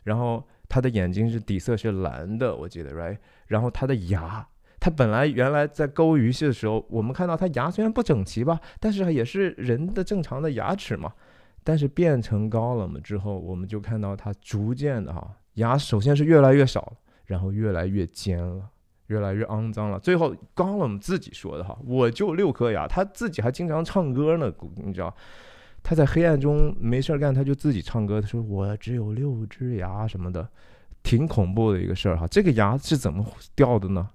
[0.04, 3.16] 然后他的眼睛是底色是蓝的，我记得，right？
[3.46, 4.46] 然后他的牙，
[4.85, 11.11] 他本来原来在勾鱼戏的时候，我们看到他牙虽然不整齐吧，但是也是人的正常的牙齿嘛，
[11.62, 16.92] 但是变成高冷了之后，我们就看到他逐渐的哈，牙首先是越来越少，
[17.25, 18.68] 然后越来越尖了。
[19.07, 19.99] 越来越肮脏了。
[19.99, 25.14] 最后，高冷自己说的哈，我就六颗牙，他自己还经常唱歌呢，你知道？
[25.83, 30.47] 他在黑暗中没事儿干，他就自己唱歌，他说我只有六只牙什么的，
[31.03, 32.27] 挺恐怖的一个事儿哈。
[32.27, 34.11] 这个牙是怎么掉的呢？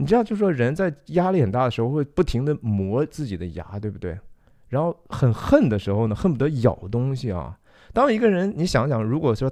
[0.00, 4.18] 你知道，就说人在压力很大的时候会不停的磨自己的牙，对不对？
[4.68, 7.58] 然后很恨的时候呢，恨不得咬东西啊。
[7.92, 9.50] 当一个人，你想想，如果说。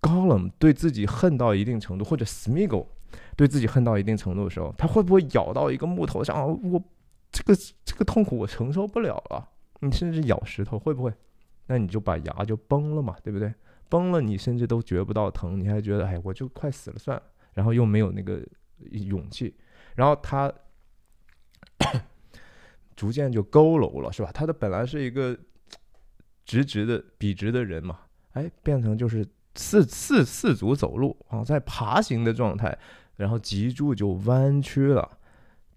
[0.00, 2.84] 高冷对自己恨到一定程度，或者 Smiggle
[3.36, 6.46] 对自己恨到一定程度的时候，他会不会咬到一个木头上？
[6.46, 6.78] 我
[7.32, 7.54] 这个
[7.86, 9.48] 这个痛苦我承受不了了。
[9.80, 11.10] 你甚至咬石头会不会？
[11.68, 13.50] 那你就把牙就崩了嘛，对不对？
[13.88, 17.22] 崩了你甚至都觉不到疼，你还觉得哎我就快死了算了，
[17.54, 18.46] 然后又没有那个
[18.90, 19.54] 勇气，
[19.94, 20.52] 然后他
[22.96, 24.30] 逐渐就佝偻了，是吧？
[24.32, 25.38] 他的本来是一个
[26.44, 28.00] 直直的笔直的人嘛，
[28.32, 29.26] 哎，变成就是。
[29.56, 32.76] 四四四足走路啊，在爬行的状态，
[33.14, 35.08] 然后脊柱就弯曲了。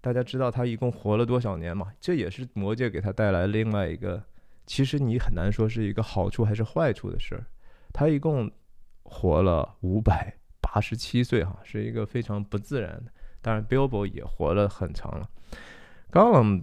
[0.00, 1.92] 大家知道他一共活了多少年吗？
[2.00, 4.20] 这也是魔界给他带来另外一个，
[4.66, 7.46] 其实你很难说是一个好处还是坏处的事儿。
[7.92, 8.50] 他一共
[9.04, 13.12] 活了五百八十七岁，哈，是一个非常不自然的。
[13.48, 15.26] 当然，Bilbo 也活了很长了。
[16.10, 16.60] 刚刚。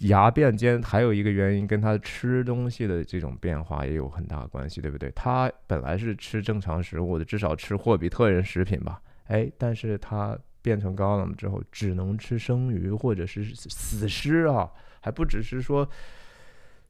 [0.00, 5.10] 牙变尖还有一个原因，跟他吃东西的这种变化也有很大关系，对不对？
[5.12, 14.70] 他本来是吃正常食物的，至少吃霍比特人食品吧，哎，但是他变成高冷之后，只能吃生鱼或者是死尸啊，
[15.00, 15.88] 还不只是说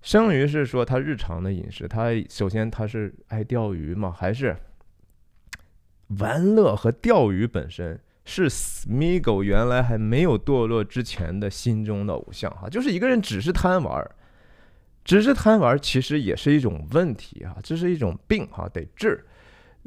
[0.03, 4.57] 生鱼是说他日常的饮食，他首先他是爱钓鱼嘛，还是
[6.19, 8.01] 玩乐和钓鱼本身。
[8.29, 14.11] 是 Smiggle 原来还没有堕落之前的心中的偶像哈，就是一个人只是贪玩儿，
[15.05, 19.25] 只是贪玩，其实也是一种问题哈，这是一种病哈，得治。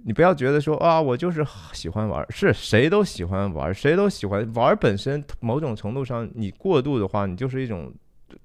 [0.06, 7.94] 你不要觉得说啊，我就是喜欢玩儿，是谁都喜欢玩儿，谁都喜欢玩儿本身，某种程度上你过度的话，你就是一种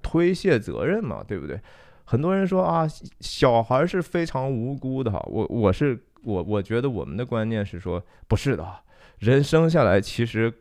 [0.01, 1.57] 推卸责任嘛，对不对？
[2.03, 2.85] 很多人说啊，
[3.21, 8.67] 小孩是非常无辜的哈，我我是我我觉得我们的观念是说不是的。
[9.19, 10.53] 人生下来其实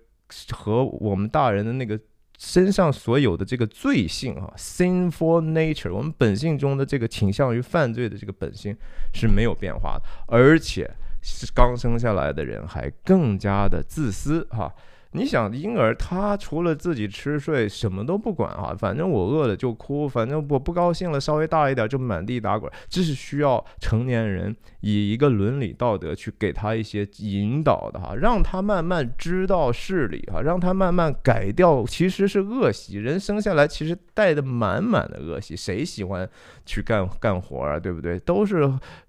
[0.50, 1.98] 和我们大人的那个
[2.38, 8.76] 身上所有的这个罪性啊，sinful nature，我们本性中的这个倾向于犯罪的这个本性
[9.12, 10.90] 是没有变化的，而且
[11.22, 14.72] 是刚生下来的人还更加的自私哈。
[15.16, 36.28] 你想婴儿他除了自己吃睡什么都不管啊，反正我饿了就哭，反正我不高兴了稍微大一点就满地打滚，这是需要成年人以一个伦理道德去给他一些引导的哈，让他慢慢知道事理哈，让他慢慢改掉其实是恶习，人生下来其实带的满满的恶习，谁喜欢
[36.66, 38.18] 去干干活啊，对不对？
[38.18, 38.62] 都是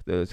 [0.06, 0.24] 呃。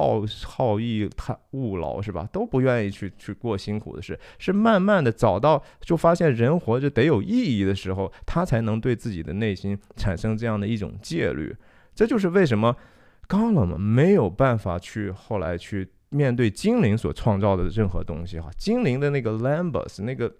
[0.00, 2.28] 好好逸贪务劳是吧？
[2.32, 11.54] 都不愿意去去过辛苦的事，是慢慢的找到，就发现人活着得有意义的时候，他才能对自己的内心产生这样的一种戒律。
[11.94, 12.74] 这就是为什么
[13.28, 18.50] 高冷嘛没有办法去后来去面对精灵所创造的任何东西哈。
[18.56, 20.32] 精灵的那个 lambus 那个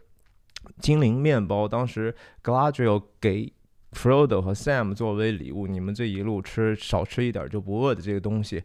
[0.79, 3.53] 精灵面包，当时 Gladriel 给
[3.92, 8.62] Frodo 和 Sam 作为礼物，你们这一路吃少吃一点就不饿的这个东西。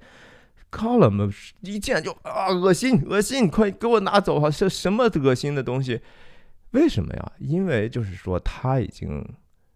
[0.76, 4.52] Column 一见就啊恶心恶心，快给我拿走哈！
[4.52, 6.02] 是什么恶心的东西？
[6.72, 7.32] 为什么呀？
[7.40, 9.26] 因为就是说他已经。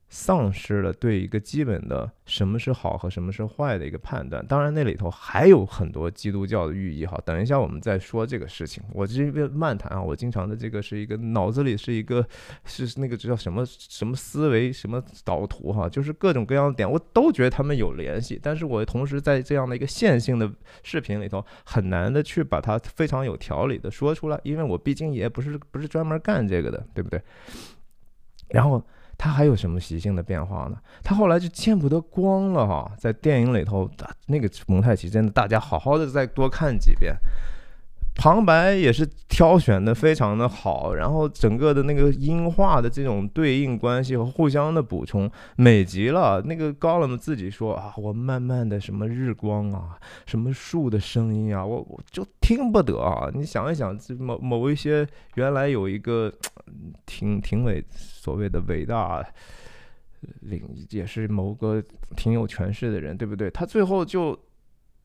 [0.09, 4.43] 丧失了对一个基本的什么是好和什么是坏的一个判断。
[4.47, 7.21] 当然，那里头还有很多基督教的寓意哈。
[7.23, 8.83] 等一下我们再说这个事情。
[8.91, 12.27] 我这边漫谈啊，我经常的这个是一个脑子里是一个
[12.65, 18.39] 是那个叫什么什么思维什么导图哈，就是各种各样的点，我都觉得他们有联系。
[18.41, 27.21] 但是我同时在这样的一个线性的视频里头，很难的去把它非常有条理的说出来，因为我毕竟也不是不是专门干这个的，对不对？
[28.47, 28.83] 然后。
[29.19, 30.77] 他还有什么习性的变化呢？
[31.03, 33.88] 他后来就见不得光了哈，在电影里头，
[34.27, 37.13] 那个蒙太奇真的，大家好好的再多看几遍。
[38.19, 46.41] 旁白也是挑选的非常的好，然后整个的那个音画的这种对应关系和互相的补充美极了。
[46.41, 53.32] 那个高冷自己说啊，我慢慢的什么日光啊，什么树的声音啊，我我就听不得啊。
[53.34, 56.29] 你想一想，某某一些原来有一个
[57.05, 59.25] 挺挺伟所谓的伟大
[60.41, 61.82] 领，也是某个
[62.17, 63.49] 挺有权势的人，对不对？
[63.49, 64.38] 他最后就。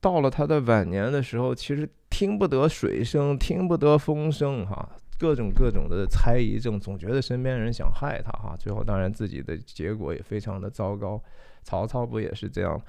[0.00, 11.20] 到了他的晚年的时候，其实听不得水声，听不得风声，哈，各种各种的猜疑症，总觉得身边人想害他，哈，最后当然自己的结果也非常的糟糕。
[11.64, 12.80] 曹操不也是这样？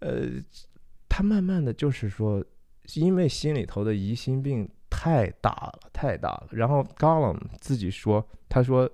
[0.00, 0.26] 呃，
[1.08, 2.44] 他慢慢的就是说，
[2.96, 6.48] 因为心里头的疑心病太大了，太大了。
[6.50, 8.86] 然后高冷自己说，他说，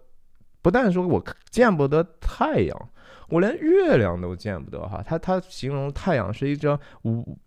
[0.62, 2.88] 不但说我见不得太阳。
[3.28, 6.78] 我连月亮都见不得哈，他他形容太阳是一张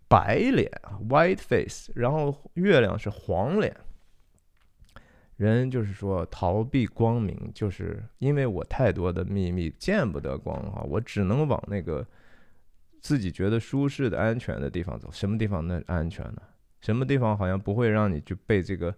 [0.08, 3.74] 白脸啊 （white face），然后月亮是黄脸。
[5.36, 12.06] 人就是说逃避光明，就是因为我太多的秘密见不得光哈，我只能往那个
[13.00, 15.08] 自己觉得舒适的安全的地方走。
[15.10, 16.42] 什么地方那安全呢？
[16.82, 18.94] 什么地方好像不会让你去被这个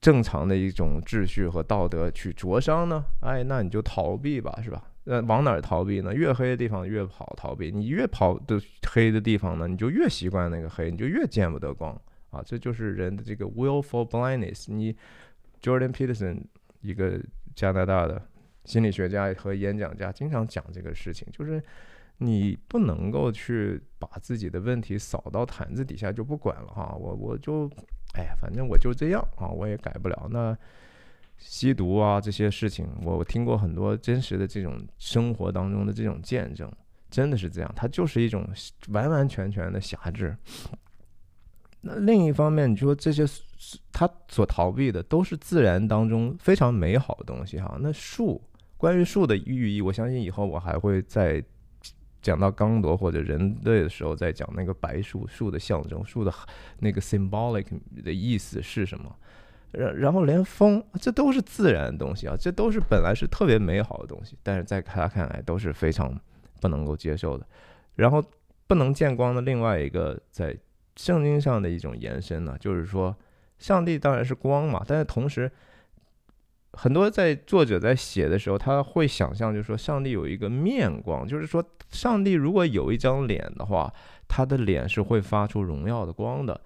[0.00, 3.04] 正常的一种秩序和道德去灼伤呢？
[3.20, 4.91] 哎，那你就逃避吧，是吧？
[5.04, 6.14] 呃，往哪儿逃避呢？
[6.14, 7.72] 越黑的地方越跑逃避。
[7.72, 11.92] 你越跑的黑的地方呢，你就越习惯那个黑，你就越见不得光
[12.30, 12.40] 啊！
[12.46, 14.72] 这就是人的这个 willful blindness。
[14.72, 14.96] 你
[15.60, 16.42] Jordan Peterson
[16.80, 17.20] 一个
[17.56, 18.22] 加拿大的
[18.64, 21.60] 心理学家和演讲家经常讲这个事情，就是
[22.18, 26.94] 你不能够去把自己的问题扫到毯子底下就不管了哈。
[26.94, 27.68] 我我就
[28.14, 30.56] 哎呀，反正我就这样啊，我也改不了那。
[31.44, 36.70] 吸毒啊，这些事情，我我听过很多真实的这种生活当中的这种见证，
[37.10, 38.48] 真的是这样，它就是一种
[38.88, 40.36] 完完全全的辖制。
[41.80, 43.24] 那另一方面，你说这些
[43.92, 47.76] 他所逃避的都是自然当中非常美好的东西哈。
[47.80, 48.40] 那树，
[48.76, 51.42] 关于树的寓意，我相信以后我还会再
[52.22, 56.32] 讲到刚铎或者人类的时候再讲那个白树树的象征，树的
[56.78, 57.66] 那个 symbolic
[58.04, 59.12] 的意思是什么。
[59.72, 66.14] 然然后连风，这都是自然的东西啊，这都是本来是特别美好的东西，但是在他看来都是非常
[66.60, 67.46] 不能够接受的。
[67.94, 68.22] 然后
[68.66, 70.54] 不能见光的另外一个在
[70.96, 73.16] 圣经上的一种延伸呢，就是说
[73.58, 75.50] 上帝当然是光嘛，但是同时
[76.74, 83.92] 很多在作者在写的时候，他会想象就是说上帝有一个面光，就是说上帝如果有一张脸的话，
[84.28, 86.60] 他的脸是会发出荣耀的光的。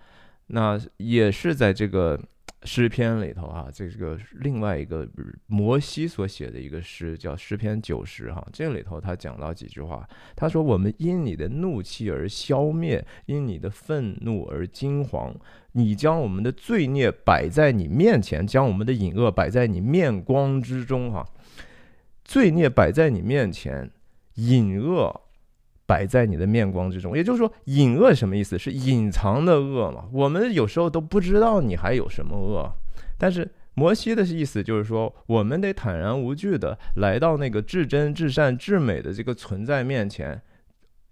[0.49, 2.21] 那也是在这个。
[2.67, 5.09] 诗篇里头啊，这个另外一个
[5.47, 8.45] 摩西所写的一个诗，叫诗篇九十哈。
[8.53, 15.33] 这里头他讲到几句话，他说：“我们因你的怒气而消灭，因你的愤怒而惊惶。
[15.73, 21.25] 你将我们的罪孽摆在你面前，将我们的隐恶摆在你面光之中哈。
[22.25, 23.91] 罪孽摆在你面前，
[24.35, 25.23] 隐恶。”
[25.87, 28.59] 摆在你的面光之中，也就是说，隐恶什么意思？
[28.59, 30.05] 是隐藏的恶嘛？
[30.13, 32.71] 我们有时候都不知道你还有什么恶。
[33.17, 40.41] 但是摩西的意思就是说，我们得坦然无惧的来到那个至真、至善、至美的这个存在面前，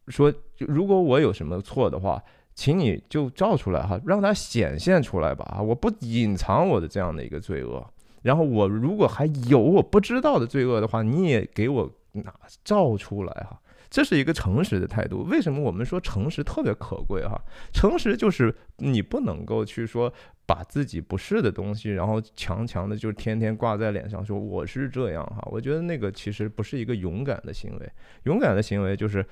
[0.09, 2.23] 说，如果我有什么错的话，
[2.55, 5.63] 请你就照出来哈，让它显现出来吧啊。
[5.63, 7.85] 我不隐藏我的这样的一个罪恶。
[8.23, 13.61] 然后我如果还有我不知道的罪恶的话，你也给我拿照出来哈。
[13.95, 15.23] 这是一个诚实的态度。
[15.23, 17.41] 为什么我们说诚实特别可贵哈？
[17.73, 20.13] 诚实就是你不能够去说
[20.45, 25.47] 把自己不是的东西，然后强强的就天天挂在脸上说我是这样哈。
[25.49, 27.89] 我觉得那个其实不是一个勇敢的行为。
[28.25, 29.25] 勇敢的行为就是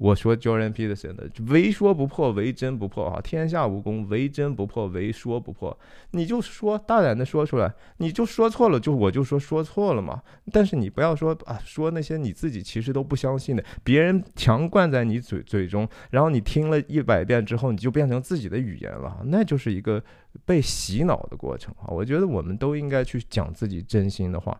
[0.00, 5.78] 我说 Jordan Peterson 的“唯说不破，唯真不破”哈，天下武功唯真不破，唯说不破。
[6.12, 10.22] 你就说，大胆的说出来，你就说错了，就我就说说错了嘛。
[10.50, 20.02] 但是你不要说啊，说那些你自己其实都不相信的，别人强灌在你嘴嘴中，然后你听了一百遍之后，你就变成自己的语言了，那就是一个
[20.46, 21.88] 被洗脑的过程啊。
[21.88, 24.58] 我觉得我们都应该去讲自己真心的话。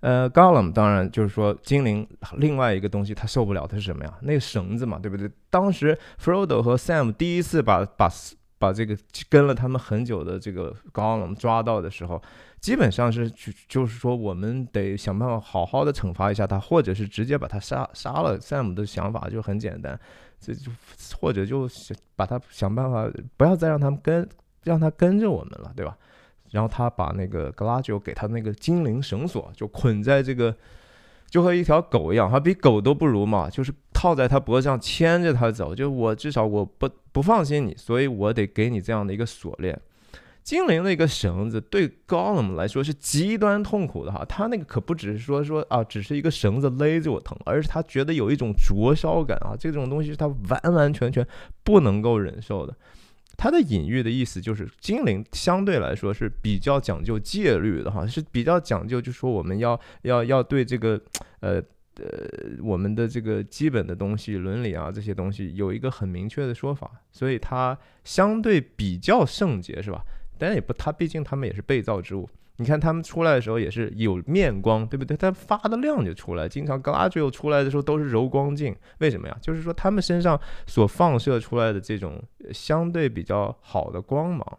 [0.00, 4.18] 呃，Gollum 当然就是说精灵，另外一个东西他受不了的是什么呀？
[4.22, 5.30] 那个绳子嘛，对不对？
[5.50, 8.08] 当时 Frodo 和 Sam 第一次把把
[8.58, 8.96] 把这个
[9.28, 12.22] 跟了他们很久的这个 Gollum 抓到的时候，
[12.60, 18.38] 基本上是就就是说我们得想办法好好的惩罚一下他，或者是直接把他杀杀了。
[18.38, 19.98] Sam 的想法就很简单，
[20.38, 20.70] 这就
[21.20, 21.68] 或者就
[22.16, 24.28] 把他想办法不要再让他们跟
[24.64, 25.96] 让他跟着我们了，对吧？
[26.50, 30.54] 然后他把那个格拉吉欧给他那个精灵绳索就捆在这个，
[31.28, 35.74] 就和一条狗一样，还比狗都不如嘛，就是套在他脖子上牵着他走。
[35.74, 39.80] 就我至少我不不放心你，所以我得给你这样的一个锁链。
[40.42, 51.24] 精灵的一个绳子对高冷来说是极端痛苦的哈，他那个可不只是说说啊，只是一个绳子勒着我疼，而是他觉得有一种灼烧感啊，这种东西是他完完全全
[51.62, 52.74] 不能够忍受的。
[53.40, 61.00] 它的隐喻的意思就是，精灵相对来说是比较讲究戒律的哈，是比较讲究，就说我们要 要要对这个，
[61.40, 61.54] 呃
[61.94, 62.04] 呃，
[62.62, 70.02] 我们的这个基本的东西，伦理啊这些东西有一个很明确的说法，所以它相对比较圣洁，是吧？
[70.36, 72.28] 但也不，它毕竟他们也是被造之物。
[72.60, 75.16] 你看他们出来的时候也是有面光，对不对？
[75.16, 76.46] 他发的亮就出来。
[76.46, 79.34] 经常格拉吉欧出来的时候都是柔光镜，为什么呀？
[79.40, 84.58] 就是说他们身上所放射出来的这种相对比较好的光芒，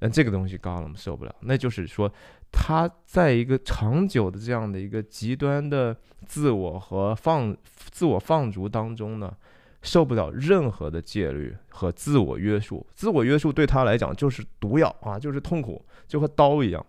[0.00, 1.34] 那这个东西高了我们受不了。
[1.40, 2.12] 那就是说
[2.52, 5.96] 他在一个长久的这样的一个极端的
[6.26, 9.34] 自我和放自我放逐当中呢，
[9.80, 12.86] 受不了任何的戒律和自我约束。
[12.94, 16.84] 自我约束对他来讲就是毒药啊，就是痛苦，就和刀一样。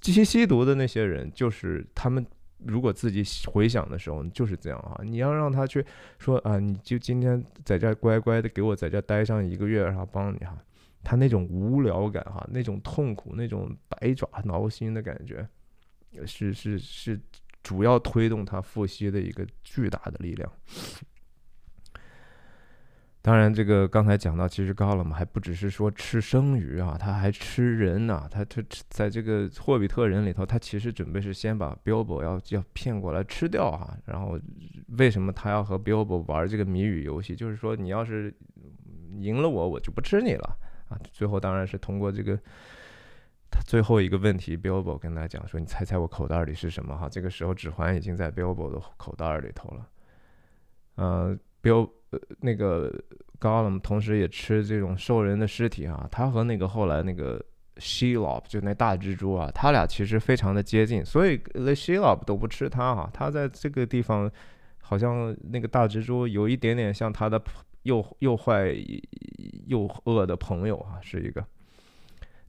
[0.00, 2.24] 这些吸毒的那些人，就是他们
[2.58, 5.00] 如果自己回想的时候，就是这样啊。
[5.02, 5.84] 你要让他去
[6.18, 10.56] 说啊，你就今天在这乖乖的给我在这待上一个月，然后帮你哈，
[11.02, 15.48] 他那种无聊感哈，那种痛苦，那种百爪挠心的感觉，
[16.26, 17.18] 是是是
[17.62, 20.52] 主要推动他复吸的一个巨大的力量。
[23.24, 28.26] 当然，这个刚才讲到，其实高了嘛，还不只是说吃生鱼啊，他还吃人呐。
[28.28, 33.96] 他他在这个霍比特人里头，他其实准备是先把 Bilbo 要要骗过来吃掉哈。
[34.06, 34.36] 然后
[34.98, 37.36] 为什么他要和 Bilbo 玩这个谜语游戏？
[37.36, 38.34] 就是说，你要是
[39.20, 40.58] 赢了我，我就不吃你了
[40.88, 40.98] 啊。
[41.12, 42.36] 最后当然是通过这个
[43.52, 49.88] 他最后一个问题，Bilbo 跟他讲说：“你猜猜我口袋里是什么？”哈，这个时候指环已经在 Bilbo 的口袋里头了。
[50.96, 51.88] 呃，Bil。
[52.12, 52.92] 呃，那个
[53.38, 57.44] 高冷同时也吃这种兽人的尸体啊，他和那个后来那个
[57.76, 64.30] Shelob 就那大蜘蛛啊，他俩其实非常的接近，所以 The Shelob 都不吃他啊，他在这个地方
[64.80, 67.42] 好像那个大蜘蛛有一点点像他的
[67.84, 68.72] 又又坏
[69.66, 71.44] 又恶的朋友啊，是一个。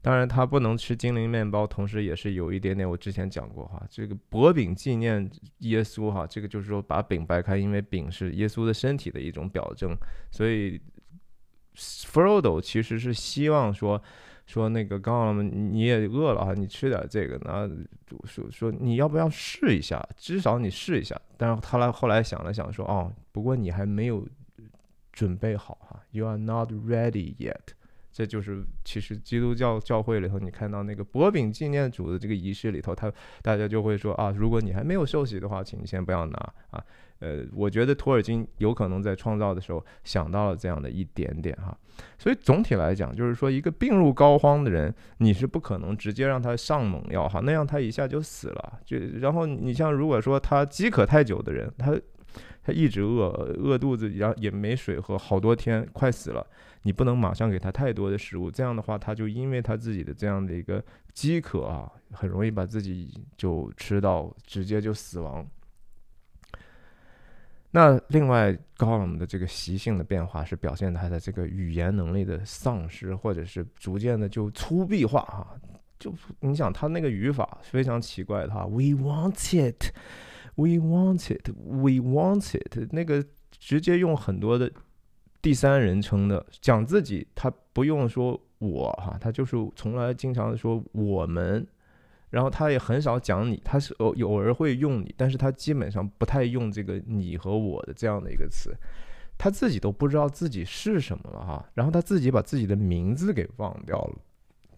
[0.04, 2.86] 当然，他不能吃精灵面包，同时也是有一点点。
[2.86, 5.30] 我之前讲过哈，这个薄饼纪念
[5.60, 9.96] 耶稣哈，这个就是说把饼掰开，因为饼是耶稣的身体的一种表征。
[10.30, 10.78] 所以
[11.74, 14.02] ，Frodo 其实是希望说
[14.44, 17.66] 说那个刚刚你也饿了哈，你吃点这个，那
[18.26, 20.06] 说说你要不要试一下？
[20.18, 21.18] 至少你试一下。
[21.38, 24.28] 但是他来后来想了想说，哦，不过你还没有
[25.14, 27.72] 准备好哈，You are not ready yet。
[28.14, 33.12] 这就是其实基督教教会里头，你看到那个薄饼纪念主的这个仪式里头，他
[33.42, 36.80] 大家就会说啊，如果你还没有受洗的话，请你先不要拿啊。
[37.18, 41.76] 呃，我觉得托尔金有可能在创造的时候想到了这样的一点点哈。
[42.16, 48.78] 所以总体来讲，就是说一个病入膏肓的人，你是不可能直接让他上猛药哈，那样他一下就死了。
[48.84, 51.98] 就然后你像如果说他饥渴太久的人，他
[52.62, 53.26] 他一直饿
[53.58, 56.46] 饿肚子，然后也没水喝，好多天快死了。
[56.86, 65.46] 你不能马上给他太多的食物，这样的话，他就因为他自己的这样的一个饥渴啊，很容易把自己就吃到，直接就死亡。
[67.70, 75.58] 那另外，高冷的这个习性的变化是表现他的这个语言能力的丧失，或者是逐渐的就粗鄙化哈。
[75.98, 79.90] 就你想他那个语法非常奇怪的哈，We want it,
[80.54, 84.70] we want it, we want it，那个直接用很多的。
[85.44, 91.66] 第三人称的讲自己，他不用说我哈，他就是从来经常说我们，
[92.30, 98.74] 然后他也很少讲你，他是偶偶尔会用你，但是他基本上不太用这个你和我的这样的一个词，
[99.36, 104.16] 他自己都不知道自己是什么了哈，然后他自己把自己的名字给忘掉了，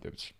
[0.01, 0.35] 对不起。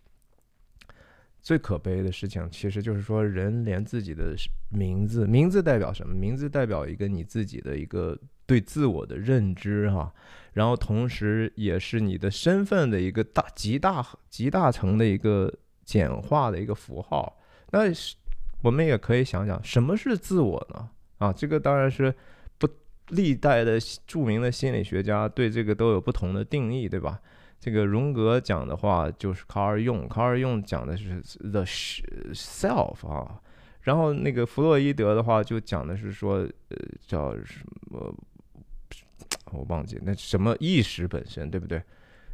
[1.47, 4.35] 最可悲的事情，其实就是说，人连自己的
[4.67, 6.13] 名字，名字代表什么？
[6.13, 10.13] 名字代表一个你自己的一个对自我的认知，哈，
[10.51, 15.49] 然后同时也是你的身份的一个大极大极大成的一个
[15.85, 17.39] 简化的一个符号。
[17.71, 17.83] 那
[18.61, 20.89] 我们也可以想想，什么是自我呢？
[21.19, 22.13] 啊，这个当然是
[22.57, 22.67] 不
[23.11, 27.21] 历代的著名的心理学家对这个都有不同的定义，对吧？
[27.59, 33.41] 这个荣格讲的话就是卡尔用，卡尔用讲的是 the self 啊，
[33.81, 36.77] 然后那个弗洛伊德的话就讲的是说，呃，
[37.07, 38.15] 叫什么，
[39.51, 41.81] 我忘记那什么意识本身，对不对？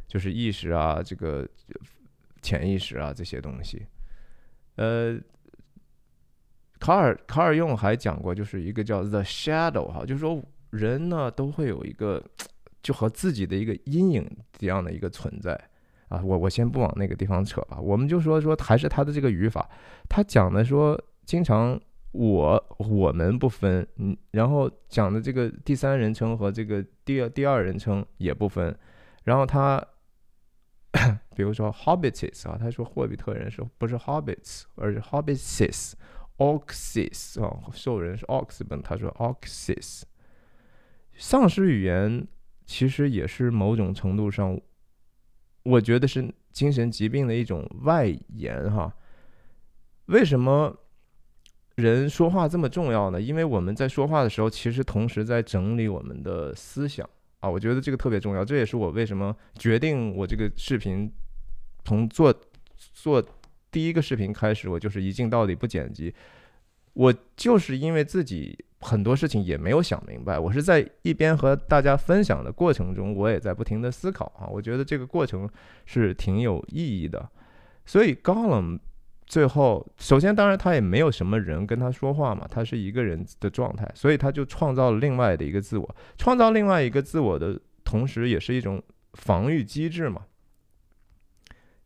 [0.06, 1.48] 就是意识啊，这个
[2.42, 3.84] 潜意识啊这些东西。
[4.76, 5.18] 呃，
[6.78, 12.22] 卡尔卡尔用还讲过，就是一个叫 the shadow 哈，就是说人呢都会有一个。
[12.84, 15.60] 就和自己的一个阴影这样的一个存在。
[16.08, 19.66] 啊，我我先不往那个地方扯吧，我们就说说还是他的这个语法，
[20.06, 21.80] 他讲的说经常
[22.12, 28.76] 我我们不分，嗯，然后讲的这个第三人称和这个第二第二人称也不分，
[29.24, 29.82] 然后他
[31.34, 40.02] 比如说 hobbits 啊，他说霍比特人是不是 hobbits，而是 hobbitses，oxes 啊，兽人是 ox 本，他说 oxes，
[41.16, 42.28] 丧尸语言。
[42.66, 44.58] 其实也是某种程度上，
[45.62, 48.94] 我觉得是精神疾病的一种外延哈。
[50.06, 50.76] 为什么
[51.76, 53.20] 人说话这么重要呢？
[53.20, 57.08] 因为我们在说话的时候，其实同时在整理我们的思想
[57.40, 57.48] 啊。
[57.48, 61.10] 我觉得这个特别重要，这也是我为什么决定我这个视频
[61.84, 62.34] 从做
[62.76, 63.22] 做
[63.70, 66.14] 第一个视频开始，我就是一镜到底不剪辑。
[66.92, 74.46] 我就是因为自己很多事情也没有想明白，我是在一边和大家分享的过程中，我也在不停的思考啊。
[74.46, 75.48] 我觉得这个过程
[75.86, 77.26] 是挺有意义的。
[77.86, 78.78] 所以高冷
[79.26, 88.82] 最后，首先当然他也没有什么人跟他说话嘛，他是一个人的状态，所以他就创造了另外的一个自我，创造另外一个自我的同时，也是一种
[89.14, 90.22] 防御机制嘛。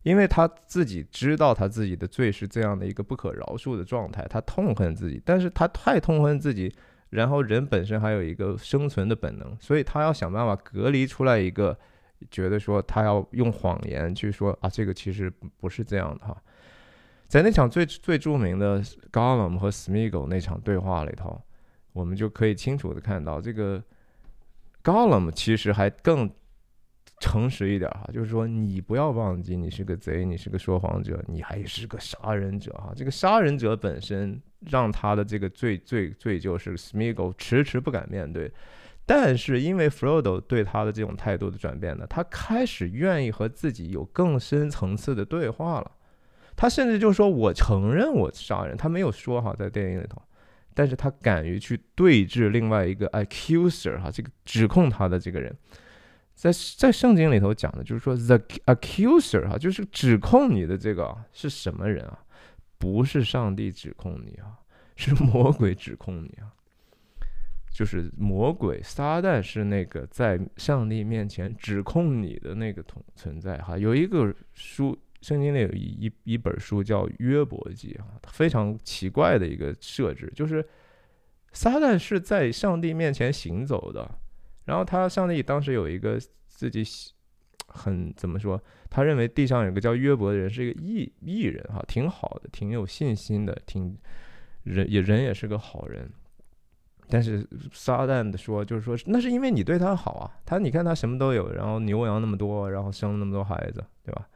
[0.03, 6.73] 因为他自己知道他自己的罪是这样的一个不可饶恕的状态，他痛恨自己，但是他太痛恨自己，
[7.09, 11.77] 然后人本身还有一个生存的本能，所以他要想办法隔离出来一个，
[12.31, 15.29] 觉得说他要用谎言去说啊，这个其实
[15.59, 16.41] 不是这样的哈。
[17.27, 18.81] 在那场最最著名的
[19.11, 21.41] Gollum 和 Smeagol 那场对话里头，
[21.91, 23.83] 我们就可以清楚的看到，这个
[24.81, 26.31] Gollum 其实还更。
[27.19, 32.93] 诚实一点哈，就是说你不要忘记，你是个贼，你是个说谎者，你还是个杀人者哈。
[32.95, 38.51] 这个杀人者本身让他的这个罪罪罪就是 Smeagol 迟迟不敢面对，
[39.05, 45.91] 但是因为 Frodo 对他的这种态度的转变呢，他开始愿意和自己有更深层次的对话了。
[46.55, 50.21] 他甚至就说：“我承认我杀人。”他没有说哈，在电影里头，
[50.73, 55.55] 但是他敢于去对峙另外一个 accuser 哈，这个指控他的这个人。
[56.39, 62.17] 在在圣经里头讲的，就是说，the accuser 哈，就是指控你的这个是什么人啊？
[62.77, 64.55] 不是上帝指控你啊，
[64.95, 66.47] 是魔鬼指控你啊。
[67.69, 73.77] 就是魔鬼撒旦是那个在上帝面前指控你的那个同存在哈。
[73.77, 80.65] 有一个书，圣经里有一一一本书叫约伯记啊，非常奇怪的一个设置，就是
[81.51, 84.09] 撒旦是在上帝面前行走的。
[84.65, 86.83] 然后他上帝当时有一个自己
[87.67, 88.61] 很怎么说？
[88.89, 93.97] 他认为地上有个叫约伯的人是一个异异人哈，挺好的，挺有信心的，挺
[94.63, 96.11] 人也人也是个好人。
[97.11, 104.27] 但是撒旦的说就是说那是因为你对他好啊，他你看他什么都有，然后牛羊那么多，然后生了那么多孩子，对吧？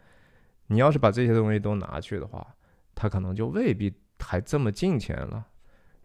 [0.68, 2.56] 你要是把这些东西都拿去的话，
[2.96, 5.46] 他可能就未必还这么敬虔了。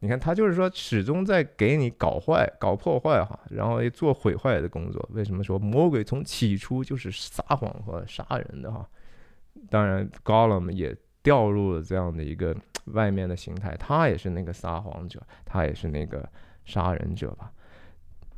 [0.01, 5.05] 你看他就是说，始终在给你搞坏、搞破坏哈，然后做毁坏的工作。
[5.13, 8.89] 为什么说魔鬼从起初就是撒谎和杀人的哈？
[9.69, 12.57] 当然，Gollum 也掉入了这样的一个
[12.93, 16.29] 外面的形态，他也是那个撒谎者，他也是那个
[16.65, 17.51] 杀人者吧？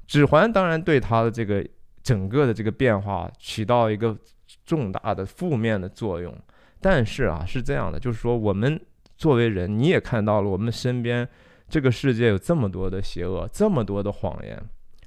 [0.06, 1.62] 指环当然对他的这个
[2.02, 4.16] 整个的这个变化起到一个
[4.64, 6.34] 重大的负面的作用，
[6.80, 8.80] 但是啊，是这样的，就是说我们
[9.18, 11.28] 作为人，你也看到了我们身边。
[11.70, 14.60] 这个世界有这么多的邪恶，这么多的谎言，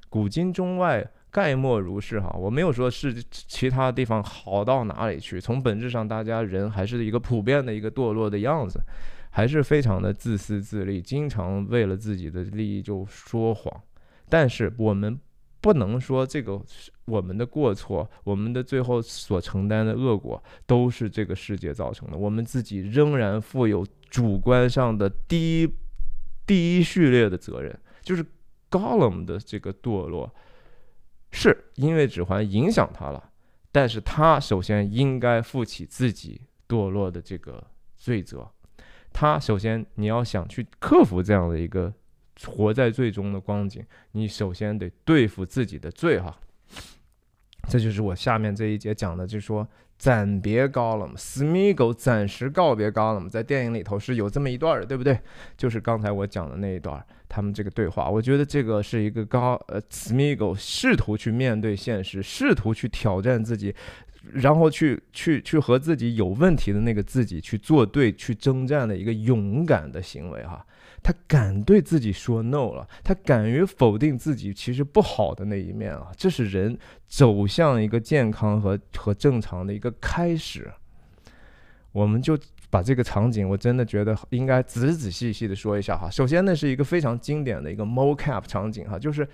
[0.09, 2.33] 古今中外概莫如是哈。
[2.39, 8.79] 我没有说是其他地方好到哪里去，从本质上，大家人还是一个普遍的一个堕落的样子，
[9.31, 13.81] 还是非常的自私自利，经常为了自己的利益就说谎。
[14.29, 15.19] 但是我们
[15.59, 16.61] 不能说这个
[17.05, 25.69] 我们的过错，我们的最后所承担的恶果都是这个世界造成的，我们自己仍然负有主观上的第一
[26.45, 28.25] 第一序列的责任，就是
[28.69, 30.33] Gollum 的这个堕落。
[31.35, 33.31] 是因为指环影响他了，
[33.71, 37.65] 但是他首先应该负起自己堕落的这个
[37.97, 38.47] 罪责。
[39.11, 41.91] 他首先你要想去克服这样的一个
[42.45, 46.39] 活在罪中的光景，你首先得对付自己的罪哈。
[47.67, 49.67] 这就是我下面这一节讲的，就是说
[50.03, 55.17] 暂别高了嘛，Smeagol 暂时告别高了嘛，在电影里头是有这么一段的，对不对？
[55.55, 57.01] 就是刚才我讲的那一段。
[57.29, 63.73] 他们这个对话，我觉得这个是一个高呃，Smeagol 试图去面对现实，试图去挑战自己，
[64.33, 70.65] 然后去去去和自己有问题的那个自己去作对、去征战的一个勇敢的行为哈。
[71.03, 76.77] 他敢对自己说 no 了，他敢于否定自己其实不好的那一面啊，这是人
[77.07, 80.71] 走向一个健康和和正常的一个开始。
[81.91, 82.37] 我们就。
[82.69, 86.09] 把这个场景，我真的觉得应该仔仔细细的说一下哈。
[86.09, 89.27] 首先，那是一个非常经典的一个 mocap 场景哈，就是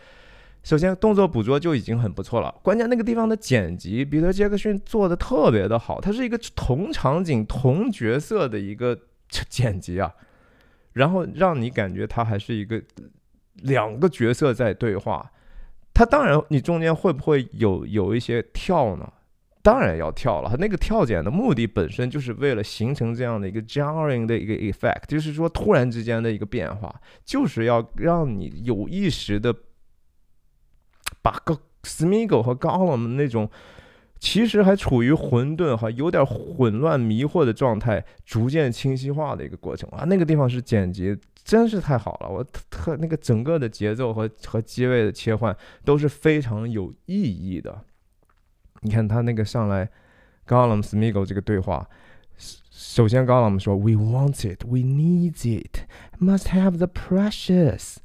[0.62, 9.00] 首先动作捕捉就已经很不错了，关键那个地方的剪辑，彼得杰克逊做的特别的好，它是一个同场景同角色的一个
[9.30, 10.14] 剪辑啊，
[10.94, 12.82] 然后让你感觉他还是一个
[13.54, 15.32] 两个角色在对话，
[15.94, 19.14] 他当然你中间会不会有有一些跳呢？
[19.62, 26.94] 当然要跳了，他那个跳剪的目的本身就是为了形成这样的一个 jarring 的一个 effect，就是说突然之间的一个变化，
[27.26, 29.54] 就是要让你有意识的
[31.22, 33.50] 把个 smiggle 和 Gollum 那种
[34.20, 40.04] 其实还处于混沌哈，有点混乱迷惑的状态，逐渐清晰化的一个过程啊。
[40.04, 45.56] 那个地方是剪辑，真是太好了，我特那个整个的节奏和和机位的切换
[45.86, 47.84] 都是非常有意义的。
[48.82, 49.90] 你看他那个上来
[50.46, 51.88] ，Gollum Smeagol 这个对话，
[52.72, 55.88] 首先 Gollum 说：“We want it, we need it,
[56.20, 57.96] must have the precious。”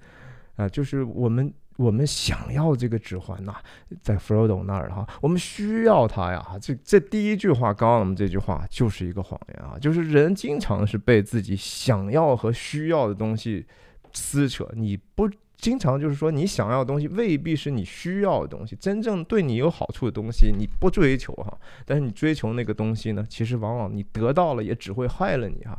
[0.56, 3.54] 啊，就是我们我们想要这个指环呐，
[4.00, 6.56] 在 Frodo 那儿哈，我们需要它呀。
[6.60, 13.66] 这这第一句话刚刚我们这句话就是一个谎言啊，就是人经常是被自己想要和需要的东西
[14.12, 15.30] 撕扯，你不。
[15.56, 21.56] 经常就是说，你想要的东西未必是你需要的东西，真正对你有好处的东西，你不追求哈。
[21.86, 25.78] 但是你追求那个东西呢，其实往往你得到了也只会害了你哈。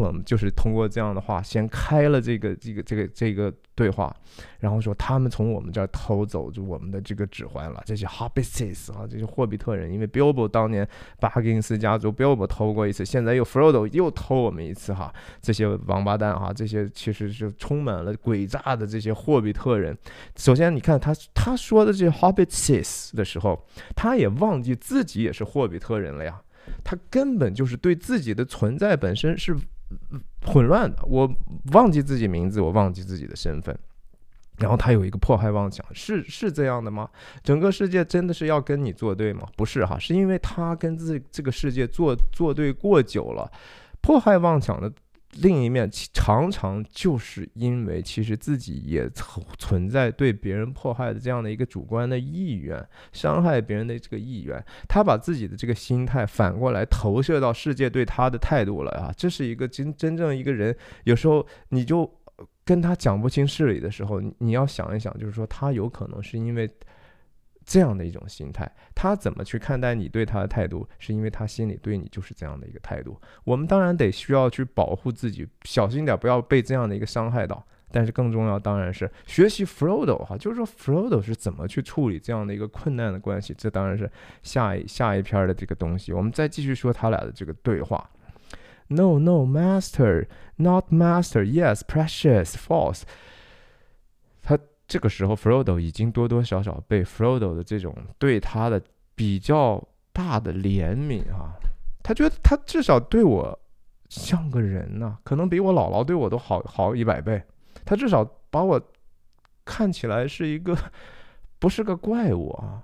[0.00, 4.14] 冷就是通过这样的话，先开了这个这个这个这个对话，
[4.60, 10.86] 然后说他们从我们这儿偷走就我们的这个指环了，这些 Hobbits 啊，这些霍比特人，因为 Bilbo 当年
[11.18, 15.10] 巴金斯家族 Bilbo 偷过一次，现在又 Frodo 又偷我们一次哈，
[15.40, 19.96] 这些王八蛋哈，这些其实是充满了诡诈的这些霍比特人。
[20.36, 23.58] 首先你看他他说的这些 Hobbits 的时候，
[23.96, 26.42] 他也忘记自己也是霍比特人了呀。
[26.84, 29.56] 他根本就是对自己的存在本身是
[30.46, 31.02] 混乱的。
[31.04, 31.30] 我
[31.72, 33.78] 忘记自己名字，我忘记自己的身份。
[34.58, 37.08] 然后他有一个迫害妄想，是是这样的吗？
[37.42, 39.48] 整个世界真的是要跟你作对吗？
[39.56, 43.50] 不是哈，是因为他跟自这个世界作作对过久了，
[44.00, 44.92] 迫害妄想的。
[45.40, 49.08] 另一面，常常就是因为其实自己也
[49.58, 59.10] 存在对别人迫害的这样的一个主观的意愿，伤害别人的这个意愿，他把自己的这个心态反过来投射到世界对他的态度了啊！
[59.16, 62.10] 这是一个真真正一个人，有时候你就
[62.64, 66.70] 跟他讲不清事理的时候，你要想一想，就是说他有可能是因为。
[67.64, 73.20] 这样的一种心态，他怎么去看待你对他的态度，是因为他心里对你就是这样的一个态度。
[73.44, 77.64] 我们当然得需要去保护自己，小心点，不要被这样的一个伤害到。
[77.94, 83.54] 但是更重要当然是学习 Frodo 哈，就是说 Frodo 是怎么去处理这样的一个困难的关系。
[83.58, 84.10] 这当然是
[84.42, 86.10] 下一下一篇的这个东西。
[86.10, 88.08] 我们再继续说他俩的这个对话。
[88.88, 91.44] No, no, Master, not Master.
[91.44, 93.02] Yes, precious, false.
[94.92, 98.78] 这个时候，Frodo 已经多多少少被 Frodo 的这种对他的
[99.14, 99.82] 比较
[100.12, 101.56] 大的怜悯啊，
[102.02, 103.58] 他觉得他至少对我
[104.10, 107.42] 像个人呐，可能比我姥姥对我都好好一百倍。
[107.86, 108.78] 他至少把我
[109.64, 110.76] 看起来是一个
[111.58, 112.82] 不是个怪物啊。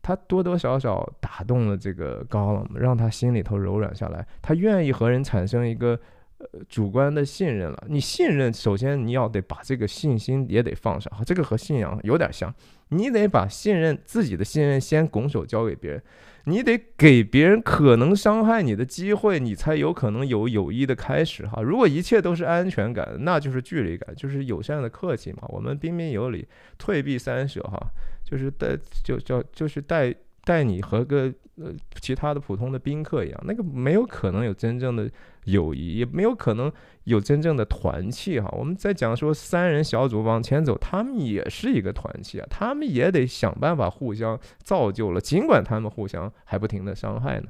[0.00, 5.98] 他多多少少打动了这个高冷，让他心里头柔软下来，他愿意和人产生一个
[6.38, 7.84] 呃主观的信任了。
[7.88, 12.54] 你信任，首先你要得把这个信心也得放上，这个和信仰有点像，
[12.88, 16.02] 你得把信任自己的信任先拱手交给别人。
[16.44, 21.60] 你得给别人可能伤害你的机会，你才有可能有友谊的开始哈。
[21.60, 25.42] 如果一切都是安全感，那就是距离感，就是友善的客气嘛。
[25.48, 27.78] 我们彬彬有礼，退避三舍哈，
[28.24, 28.68] 就是带
[29.04, 30.14] 就叫就是带
[30.44, 31.70] 带你和个呃
[32.00, 35.10] 其他的普通的宾客一样，那个没有可能有真正的
[35.50, 36.72] 友谊，也没有可能。
[37.04, 47.46] 有真正的团契哈，我们在讲说三人小组往前走，他们也是一个团契啊，他们也得想办法互相造就了，尽管他们互相还不停的伤害呢。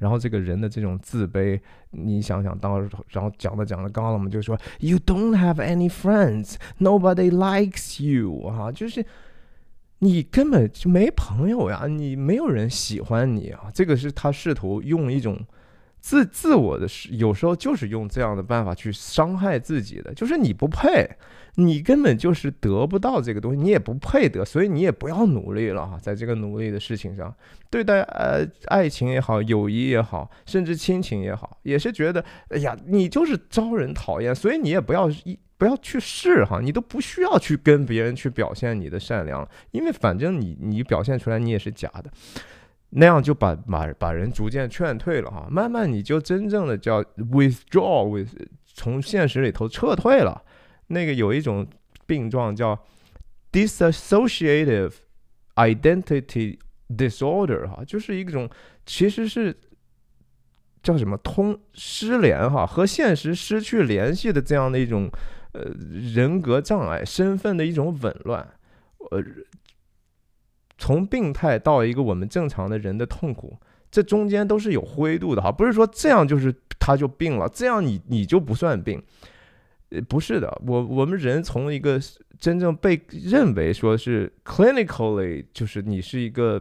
[0.00, 1.58] 然后这个人的这种自卑，
[1.92, 9.02] 你想想，当时然后讲着讲着，刚刚我们就说，You don't have any friends, nobody likes you 哈，就是
[10.00, 15.42] 你根本就没朋友呀，你没有人喜欢你啊，这个是他试图用一种。
[16.00, 21.08] 自自我的是有时候就是用这样的办法去伤害自己的，就是你不配，
[21.56, 27.34] 你根本就是得不到这个东西，你也不配得，所以你也不要努力了哈，在这个努力的事情上，
[27.68, 42.10] 对待呃爱情也好，友谊也好，甚至亲情也好，也是觉得哎呀，你就是招人讨厌，所以你也不要一不要去试哈，你都不需要去跟别人去表现你的善良，因为反正你你表现出来你也是假的。
[42.92, 48.34] 那样就把把把人逐渐劝退了哈，慢慢你就真正的叫 withdraw，with
[48.66, 50.42] 从现实里头撤退了。
[50.88, 51.64] 那个有一种
[52.04, 52.76] 病状叫
[53.52, 54.94] dissociative
[55.54, 58.50] identity disorder 哈，就是一种
[58.84, 59.56] 其实是
[60.82, 65.08] 叫什么通失联哈，和现实失去联系的这样的一种
[65.52, 65.62] 呃
[66.14, 68.48] 人格障碍，身份的一种紊乱，
[69.12, 69.22] 呃。
[70.80, 73.54] 从病态到一个我们正常的人的痛苦，
[73.90, 79.00] 这中间都是有灰度的哈，不是说这样就是他就病了，这样你你就不算病，
[79.90, 82.00] 呃，不是的，我我们人从一个
[82.38, 86.58] 真正被认为说是 clinically 就是你是一个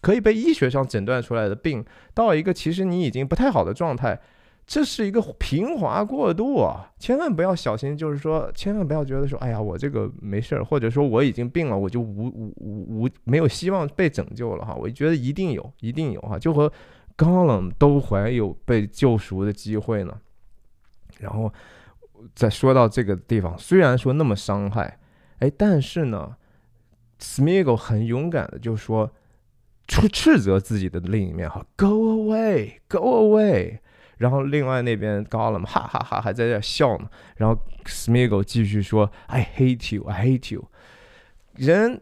[0.00, 4.18] 可以被医学上诊断出来的病，到一个其实你已经不太好的状态。
[4.68, 14.74] 这是一个平滑过渡啊，千万不要小心，就是说，千万不要觉得说，哎呀，我这个没事儿，或者说我已经病了，我就无无无无没有希望被拯救了哈。
[14.74, 16.70] 我觉得一定有，一定有哈，就和
[17.16, 20.14] 高冷都怀有被救赎的机会呢。
[21.18, 21.50] 然后
[22.34, 25.00] 再说到这个地方，虽然说那么伤害，
[25.38, 26.36] 哎，但是呢
[27.18, 29.10] ，Smiggle 很勇敢的就说，
[29.86, 33.78] 斥斥责自己的另一面哈，Go away，Go away。
[34.18, 37.08] 然后另外那边高了嘛，哈哈哈，还在这笑呢。
[37.36, 40.68] 然后 Smiggle 继续说：“I hate you, I hate you。”
[41.56, 42.00] 人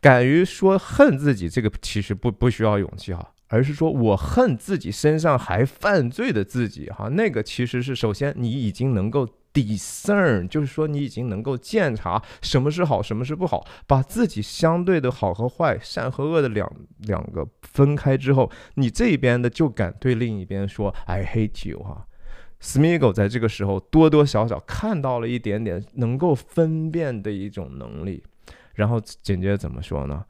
[0.00, 7.08] 敢于说恨自己，这个其实不不需要勇气哈，而是说我恨自己身上还犯罪的自己哈。
[7.08, 9.28] 那个其实是首先你已经能够。
[9.64, 22.06] Discern 就是说你已经能够鉴察什么是好，什么是不好，把自己相对的好和坏、善和恶的两两个分开之后，你这边的就敢对另一边说 I hate you 哈。
[22.60, 28.22] Smiggle 在这个时候多多少少看到了一点点能够分辨的一种能力，
[28.74, 30.24] 然后紧接着怎么说呢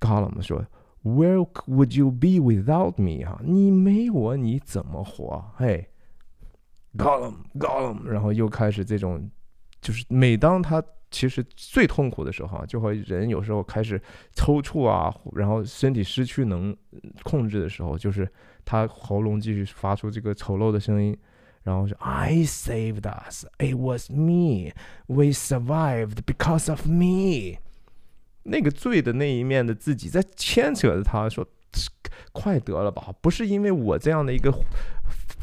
[0.00, 0.64] g o l l u m 说
[1.04, 3.40] Where would you be without me 哈？
[3.44, 5.52] 你没我你怎么活？
[5.56, 5.88] 嘿。
[6.96, 9.30] Gollum，Gollum，然后又开始这种，
[9.80, 14.00] 就是每当他其实最痛苦的时候，就和人有时候开始
[14.34, 16.76] 抽搐啊，然后身体失去能
[17.22, 18.30] 控制的时候，就是
[18.64, 21.16] 他喉咙继续发出这个丑陋的声音，
[21.62, 24.72] 然后说 I saved us, it was me,
[25.06, 27.58] we survived because of me。
[28.44, 31.46] 那个醉的那一面的自己在牵扯着他说，
[32.32, 34.52] 快得了吧，不是因为我这样的一个。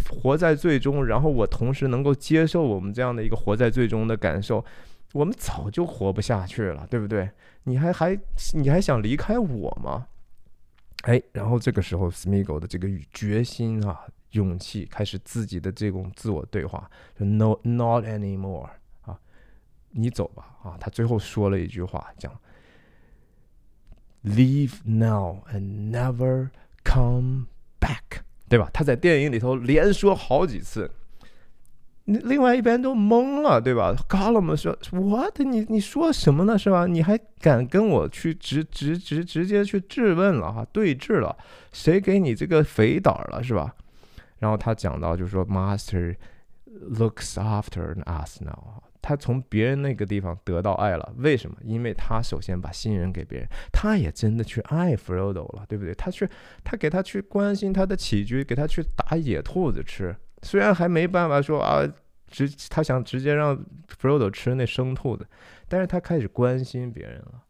[0.09, 4.63] 活在最终，然后我同时能够接受我们这样的一个活在最终的感受，
[5.13, 7.29] 我们早就活不下去了，对不对？
[7.63, 8.19] 你还还
[8.53, 10.07] 你还想离开我吗？
[11.03, 14.01] 哎，然后这个时候，Smiggle 的这个决心啊，
[14.31, 18.69] 勇气开始自己的这种自我对话，就 No, not anymore
[19.01, 19.19] 啊，
[19.91, 20.77] 你走吧啊。
[20.79, 22.31] 他最后说了一句话，讲
[24.23, 26.49] Leave now and never
[26.83, 27.45] come
[27.79, 28.24] back。
[28.47, 28.69] 对吧？
[28.71, 30.89] 他在电影里头连说好几次，
[32.05, 33.95] 另外一边都懵了，对吧？
[34.07, 35.39] 高了嘛说，what？
[35.39, 36.57] 你你说什么呢？
[36.57, 36.85] 是吧？
[36.85, 40.65] 你还敢跟我去直直直直接去质问了哈？
[40.71, 41.35] 对峙了？
[41.71, 43.41] 谁给你这个肥胆了？
[43.43, 43.73] 是吧？
[44.37, 46.15] 然后他讲到，就是说，Master
[46.91, 48.83] looks after us now。
[49.07, 51.55] 他从别人那个地方得到爱了，为什么？
[51.61, 55.93] 因为他首先把信任给别人，他也真的去爱 Frodo 了，对不对？
[55.93, 56.27] 他去，
[56.63, 61.87] 他给他去关心他的起居，给他去打野兔子吃，虽然还没办法说啊，
[62.27, 63.55] 直他想直接让
[64.01, 65.23] Frodo 吃那生兔子，
[65.67, 67.43] 但是他开始关心别人了。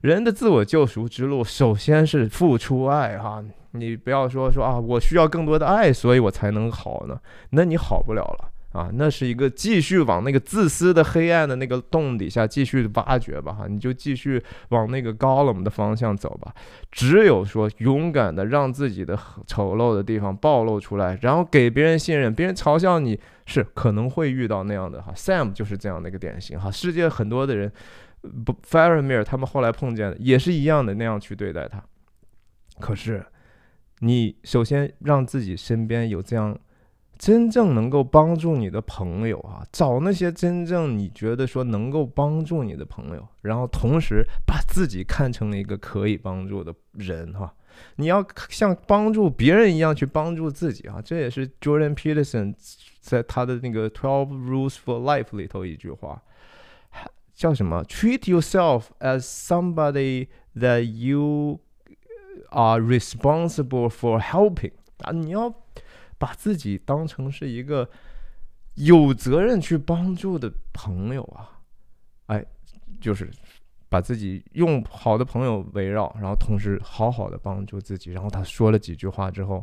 [0.00, 3.44] 人的自我救赎之路，首先是付出爱哈。
[3.72, 8.50] 你不要说说啊，我需要更多的爱，所以我才能好呢，那你好不了了。
[8.74, 16.52] 啊，那是一个继续往那个自私的黑暗的那个洞底下继续挖掘吧，哈，你就继续往那个高冷的方向走吧。
[16.90, 19.16] 只有说勇敢的让自己的
[19.46, 23.16] 丑陋的地方暴露出来，然后给别人信任，别人嘲笑你
[23.46, 25.12] 是可能会遇到那样的哈。
[25.14, 26.68] Sam 就是这样的一个典型哈。
[26.68, 27.70] 世界很多的人，
[28.44, 31.80] 不 Faramir 他们后来碰见的也是一样的那样去对待他。
[32.80, 33.24] 可是，
[34.00, 36.58] 你首先让自己身边有这样。
[37.18, 47.54] 真正能够帮助你的朋友啊，找那些真正你觉得说能够帮助你的朋友，然后同时把自己看成了一个可以帮助的人哈。
[47.96, 52.54] 你要像帮助别人一样去帮助自己啊，这也是 Jordan Peterson
[53.00, 56.22] 在他的那个 Twelve Rules for Life 里头一句话，
[57.34, 61.60] 叫什么？Treat yourself as somebody that you
[62.50, 65.54] are responsible for helping 啊，你要。
[66.24, 67.86] 把自己当成是一个
[68.76, 71.60] 有责任去帮助的朋友啊，
[72.28, 72.42] 哎，
[72.98, 73.30] 就是
[73.90, 78.10] 把自己用好的朋友围绕，然后同时好好的帮助自己。
[78.10, 79.62] 然后他说了几句话之后，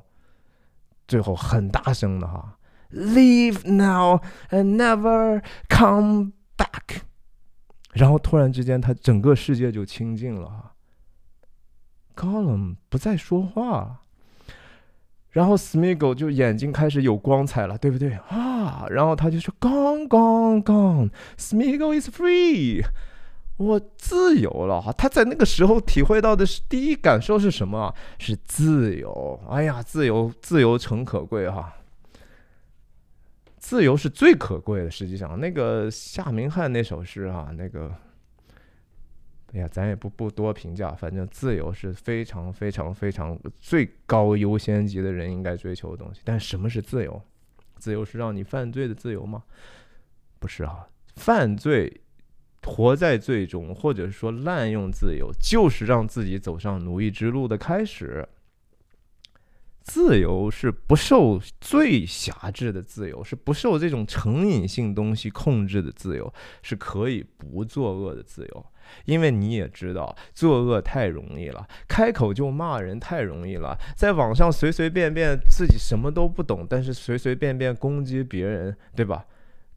[1.08, 2.60] 最后很大声的哈
[2.92, 7.02] ，Leave now and never come back。
[7.94, 10.76] 然后突然之间，他整个世界就清静了哈。
[12.14, 14.02] 高冷不再说话了。
[15.32, 18.86] 然后 Smiggle 就眼睛开始有光彩了，对不对啊？
[18.90, 21.10] 然后他就说：“Gone, gone, gone.
[21.38, 22.86] Smiggle is free.
[23.58, 27.94] 我自由了哈。”他在那个时候体会到的是第一感受是什么？
[28.20, 29.40] 是自由。
[29.50, 31.74] 哎呀，自由，自由诚可贵哈。
[33.58, 34.92] 自由是最可贵的。
[34.92, 37.90] 实际上，那个夏明翰那首诗哈，那个。
[39.54, 46.22] 哎呀，咱也不不多评价，反正自由是非常非常非常最高优先级的人应该追求的东西。
[46.24, 47.22] 但什么是自由？
[47.78, 49.44] 自由是让你犯罪的自由吗？
[50.40, 52.02] 不是啊，犯罪、
[52.64, 58.28] 活在罪中，或者说滥用自由，就是让自己走上奴役之路的开始。
[59.84, 68.66] 自由是不受最狭制的自由，是不受这种成瘾性东西控制的自由，是可以不作恶的自由。
[69.06, 79.26] 因为你也知道，作恶太容易了，开口就骂人太容易了，在网上随随便便自己什么都不懂，但是随随便便攻击别人，对吧？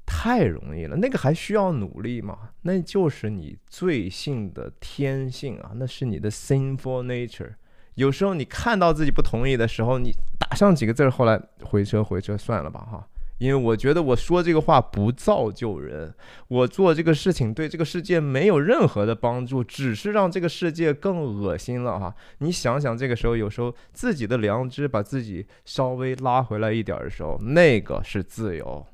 [0.07, 2.51] 太容易了，那个还需要努力吗？
[2.63, 7.55] 那就是你罪性的天性啊，那是你的 sinful nature。
[7.95, 13.09] 有时候你看到自己不同意的时候，你打上几个字，后来回车回车算了吧，哈。
[13.39, 16.15] 因为我觉得我说这个话不造就人，
[16.47, 22.15] 我做这个事情对这个世界没有任何的帮助，只是让这个世界更恶心了哈。
[22.39, 28.87] 你想想，这个时候有时候自己的良知把自己稍微拉回来一点的时候，那个是自由。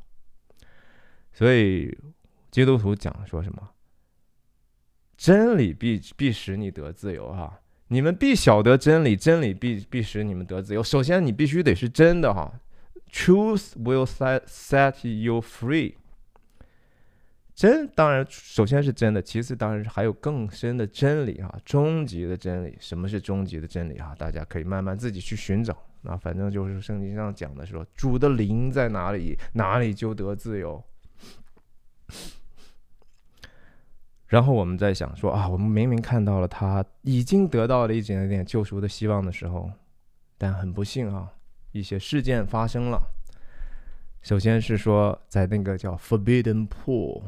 [1.33, 1.97] 所以
[2.51, 3.71] 基督徒讲说什么？
[5.19, 7.61] 真理必必使你得自由哈。
[7.93, 10.81] 你们必晓得真理，真理必必使你们得自由。
[10.81, 12.53] 首先，你必须得是真的哈。
[13.13, 15.95] Truth will set set you free。
[17.53, 22.79] 真当然首先是真的，其次当然是还有更深的真理哈，终极的真理。
[22.79, 24.15] 什么是终极的真理哈？
[24.17, 25.77] 大家可以慢慢自己去寻找。
[26.03, 30.83] 那反正就是圣经上讲的说，主的灵在哪里，哪里就得自由。
[34.31, 39.69] 然后我们在想说啊，我们明明看到了他已经得到了一点点救赎的希望的时候，
[40.39, 41.33] 但很不幸啊。
[41.73, 43.01] 一些事件发生了。
[44.23, 47.23] 首先是说，在那个叫 Forbidden Pool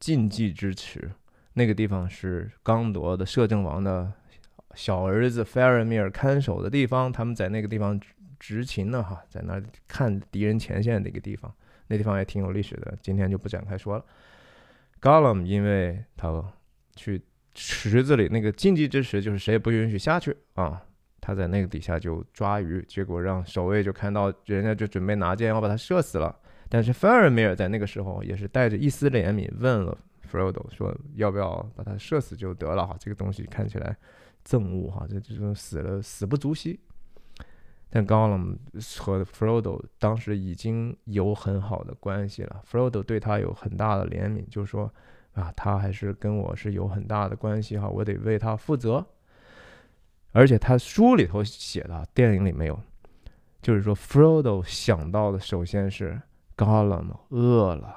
[0.00, 1.10] 禁忌之池
[1.52, 4.10] 那个地方，是刚铎的摄政王的
[4.74, 7.12] 小儿子 Faramir 看守的地方。
[7.12, 8.00] 他们在那个地方
[8.40, 11.52] 执勤呢，哈，在那看敌人前线的一个地方。
[11.88, 14.04] 那地方也挺有历史的，今天就不展开说了。
[15.00, 16.52] Gollum 因为他
[16.94, 17.22] 去
[17.54, 20.82] 池子里那个禁忌之池，就是谁也不允许下去啊。
[21.20, 26.34] 他在那个底下就抓鱼，结果让守卫就看到人家就准备拿箭要把他射死了。
[26.68, 29.96] 但是费尔米尔在那个时候也是带着一丝怜悯问了
[30.30, 33.96] Frodo 说要不要把他射死就得了哈，这个东西看起来
[34.44, 36.78] 憎恶哈，这这种死了死不足惜。
[37.88, 38.56] 但 Gollum
[38.98, 44.92] 和 Frodo 当时已经有很好的关系了，Frodo 对他有很大的怜悯，就说
[45.32, 49.06] 啊，他还是跟我是有很大的关系哈，我得为他负责。
[50.32, 52.78] 而且他书里头写的，电影里没有。
[53.62, 56.20] 就是说，Frodo 想到的首先是
[56.56, 57.96] Gollum 饿了，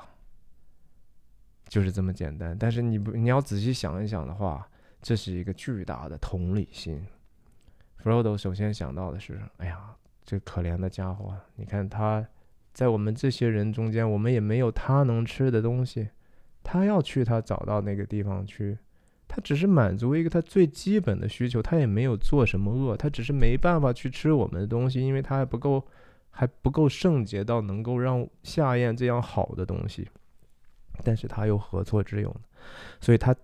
[1.67, 2.55] 就是这么简单。
[2.57, 4.67] 但是你不，你要仔细想一想的话，
[5.01, 7.05] 这是一个巨大的同理心。
[8.03, 12.25] Frodo 首先想到的是，哎呀，这可怜的家伙，你看他
[12.73, 16.09] 在我们这些人中间，我们也没有他能吃的东西，
[16.63, 18.77] 他要去他找到那个地方去。
[19.27, 25.85] 他只是满足一个他最基本的需求，他也没有做什么恶，他只是没办法去吃我们的东西，因为他还不够，
[26.31, 30.07] 还不够圣洁到能够让下咽这样好的东西。
[31.03, 32.41] 但是他又何错之有呢？
[32.99, 33.35] 所以他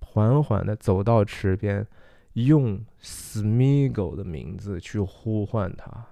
[0.00, 1.84] 缓缓地走到池边，
[2.46, 6.06] 用 Smeagol 的名字去呼唤他，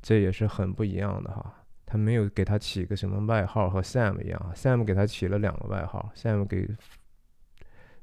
[0.00, 1.64] 这也是很不一样的哈。
[1.86, 6.68] 他没有给他起个什么外号，和 Sam 一样，Sam 给他起了两个外号，Sam 给。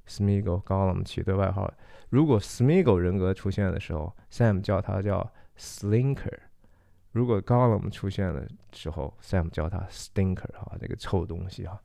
[0.07, 1.71] Smeagol 高了，我们起对外号。
[2.09, 6.33] 如果 Smeagol 人格出现的时候，Sam 叫他叫 Slinker；
[7.11, 10.51] 如果 Gollum 出现的时候，Sam 叫他 Stinker。
[10.53, 11.79] 哈，这个臭东西哈。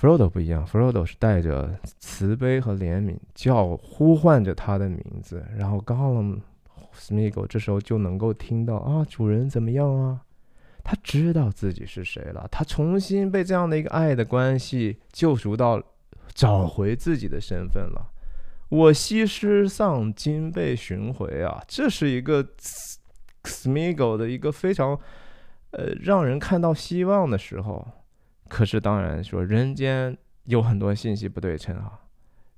[0.00, 6.38] Frodo 不一样，Frodo 是带着慈悲和怜悯，叫呼唤着他的名字，然后高了
[6.96, 10.22] Smeagol 这时候就能够听到啊，主人怎么样啊？
[10.82, 15.82] 他知道自己是谁了，他重新被这样的一个爱的关系救赎到，
[16.32, 18.10] 找回自己的身份了。
[18.70, 21.62] 我西施丧，金被寻回啊！
[21.68, 22.42] 这是一个
[23.44, 24.98] Smeagol 的一个非常
[25.72, 27.86] 呃让人看到希望的时候。
[28.50, 32.00] 可是当然说人间有很多信息不对称啊，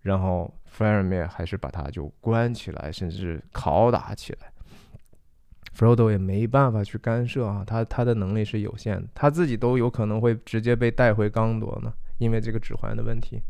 [0.00, 4.50] 然后 Faramir 还是把他就关起来，甚至拷打起来。
[5.76, 13.42] Frodo 也没办法去干涉啊，他他的能力是有限的，他自己都有可能会直接被带回刚铎呢，因为这个指环的问题。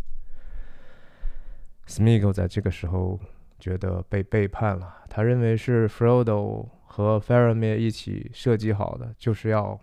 [1.86, 3.18] Smeagol 在这个时候
[3.59, 9.78] 觉得被背叛了，他认为是 Frodo 和 Faramir 一起设计好的，就是要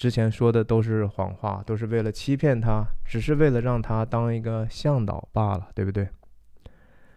[0.00, 6.08] 之前说的都是谎话，都是为了欺骗他，只是为了让他当一个向导罢了，对不对？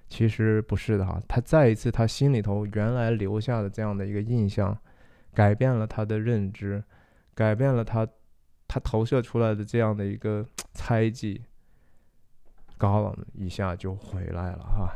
[0.10, 4.78] 其实不是的哈，他再一次，他心里头原来留下的这样的一个印象，
[5.34, 6.84] 改变了他的认知，
[7.34, 8.06] 改变了他，
[8.68, 11.42] 他投射出来的这样的一个 猜忌，
[12.78, 14.94] 高冷一下就回来了哈。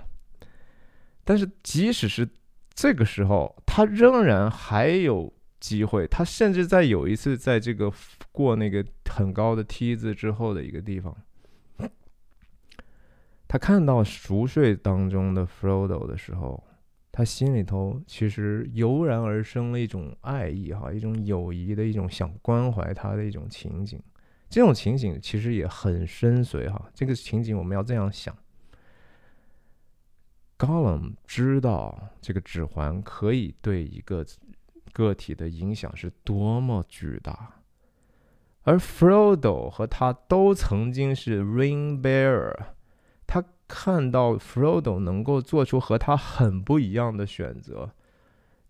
[1.24, 2.28] 但是即使是
[2.74, 7.92] 这个时候，他仍然还有机会，他甚至在有一次在这个
[8.32, 11.16] 过那个很高的梯子之后的一个地方。
[13.48, 16.62] 他看到熟睡当中的 Frodo 的时候，
[17.14, 24.02] 他心里头其实油然而生了一种爱意，哈，一种友谊的一种想关怀他的一种情景。
[24.50, 26.90] 这种情景其实也很深邃，哈。
[26.94, 28.36] 这个情景我们要这样想
[30.58, 34.26] ：Gollum 知道这个指环可以对一个
[34.98, 37.62] 个体的影响是多么巨大，
[38.64, 42.56] 而 Frodo 和他都曾经是 Ring Bearer。
[43.28, 47.92] 他看到 Frodo 能够做出和他很不一样的选择，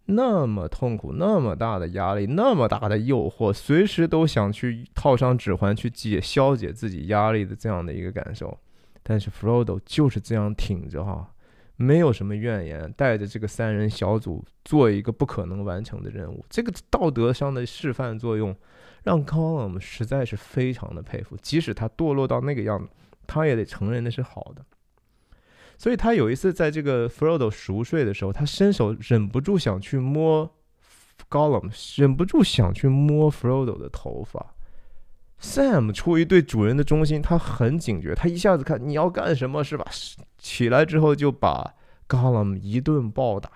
[0.08, 8.60] 那么痛苦，那么大的压力，那么大的诱惑，随时都想去套上指环去解消解自己压力的这样的一个感受。
[9.02, 11.32] 但是 Frodo 就是这样挺着哈，
[11.78, 16.44] 没有什么怨言，带着这个三人小组做一个不可能完成的任务。
[16.50, 18.54] 这个道德上的示范作用，
[19.04, 22.90] 让高冷实在是非常的佩服，即使他堕落到那个样子。
[23.30, 24.66] 他也得承认那是好的，
[25.78, 30.50] 所以他有一次在这个 Frodo 熟睡的时候，他伸手忍不住想去摸
[31.30, 31.70] Gollum，
[32.02, 34.56] 忍不住想去摸 Frodo 的头发。
[35.40, 39.86] Sam 出于对主人的忠心，他很警觉，他一下子看你要干什么是吧？
[40.38, 41.76] 起来之后就把
[42.08, 43.52] Gollum 一顿暴打。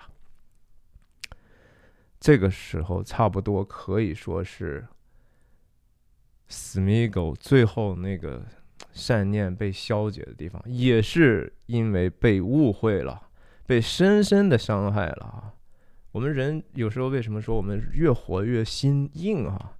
[2.20, 4.86] 这个时候差不多可以说是
[6.48, 8.44] Smeagol 最后那个。
[8.92, 13.28] 善念被消解的地方，也是因为被误会了，
[13.64, 15.54] 被深深的伤害了啊！
[16.10, 19.78] 我们人有时候为什么说我们越活越心硬啊？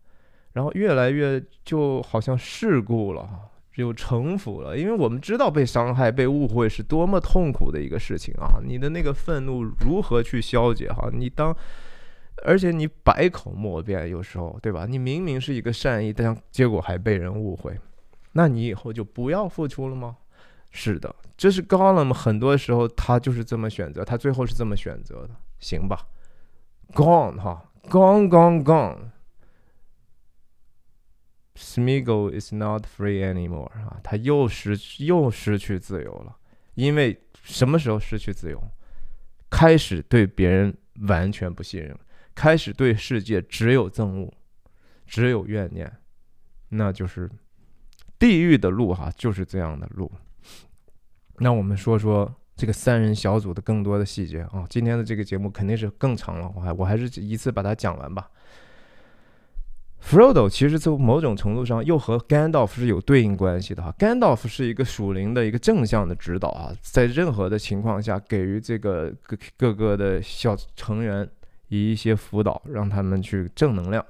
[0.52, 3.28] 然后越来越就好像世故了，
[3.76, 8.60] 有城府了，因为我们知道被伤害、被误会是多么痛苦的一个事情啊！
[8.62, 10.88] 你的那个愤怒如何去消解？
[10.92, 11.56] 哈，你当，
[12.44, 14.84] 而且你百口莫辩，有时候对吧？
[14.86, 17.78] 你明明是一个善意，但结果还被人误会。
[18.32, 20.16] 那你以后就不要付出了吗？
[20.70, 26.06] 是的，这是高冷很多时候他就是这么选择，他最后是这么选择的，行吧
[26.92, 28.96] ？Gone 哈，Gone Gone Gone。
[31.54, 36.36] Smiggle is not free anymore 啊，他又失又失去自由了。
[36.74, 38.58] 因为什么时候失去自由？
[39.50, 40.74] 开始对别人
[41.08, 41.94] 完全不信任，
[42.34, 44.32] 开始对世界只有憎恶，
[45.04, 45.92] 只有怨念，
[46.70, 47.30] 那就是
[48.18, 50.10] 地狱的路哈，就是这样的路。
[51.36, 58.30] 那我们说说这个三人小组的更多的细节啊，今天的这个节目肯定是更长了，我还我还是一次把它讲完吧。
[60.02, 63.94] Frodo 其实从某种程度上又和 Gandalf 是有对应关系的哈。
[63.98, 71.26] Gandalf 是一个属灵的一个正向的指导啊，在任何的情况下给予这个各各个的小成员
[71.68, 74.04] 以一些辅导，让他们去正能量。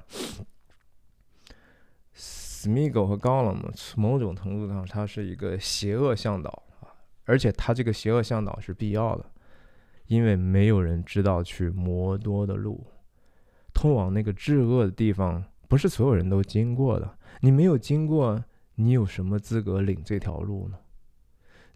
[2.17, 3.59] Smeagol 和 Gollum
[3.97, 6.89] 某种程度上他是一个邪恶向导啊，
[7.27, 9.27] 而且他这个邪恶向导是必要的，
[10.07, 12.85] 因为没有人知道去摩多的路，
[13.73, 15.45] 通往那个至恶的地方。
[15.73, 18.45] 不是所有人都经过的，你没有经过，
[18.75, 20.77] 你有什么资格领这条路呢？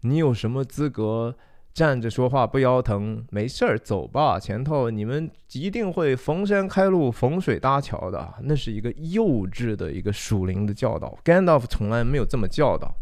[0.01, 1.35] 你有什么资格
[1.73, 3.25] 站着说话不腰疼？
[3.31, 8.35] 没事儿，走吧，前头你们一定会逢山开路，逢水搭桥的。
[8.43, 12.93] 那是一个幼稚的一个属灵的教导，Gandalf 从来没有这么教导。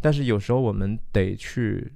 [0.00, 1.92] 但是有时候我们得去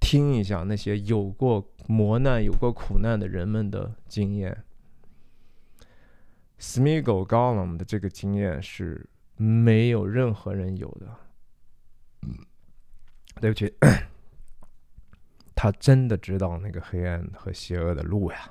[0.00, 4.64] 听一下那些有过磨难、有过苦难的人们的经验。
[6.60, 11.16] Smeagol Gollum 的这个经验是没有任何人有的。
[13.40, 13.72] 对不起，
[15.56, 18.50] 他真的知道那个黑暗和邪恶的路呀。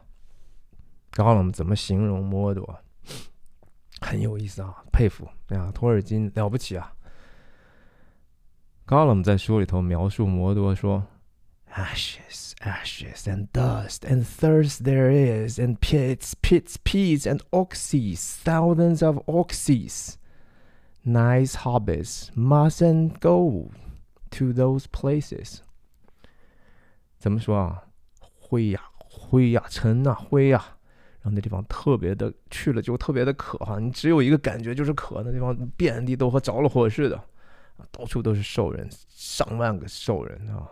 [1.11, 2.79] Gollum 怎么形容摩多？
[4.01, 6.91] 很有意思啊，佩服呀，托尔金了不起啊。
[8.87, 11.05] Gollum 在书里头描述摩多说。
[11.76, 19.18] Ashes, ashes, and dust, and thirst there is, and pits, pits, pits, and oxys, thousands of
[19.26, 20.16] oxys.
[21.04, 23.72] Nice hobbits mustn't go
[24.30, 25.62] to those places.
[27.18, 27.82] 怎么说啊？
[28.20, 30.64] 灰呀，灰呀，尘呐，灰呀，
[31.22, 33.80] 然后那地方特别的，去了就特别的渴哈。
[33.80, 37.16] 你只有一个感觉就是渴，那地方遍地都和着了火似的，
[37.78, 40.70] 啊，到处都是兽人，上万个兽人啊。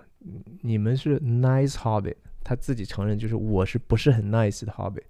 [0.61, 5.01] 你们是 nice hobby，他自己承认就是我是不是很 nice 的 hobby，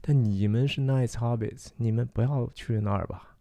[0.00, 3.36] 但你们是 nice hobbies，你们不要去那儿吧。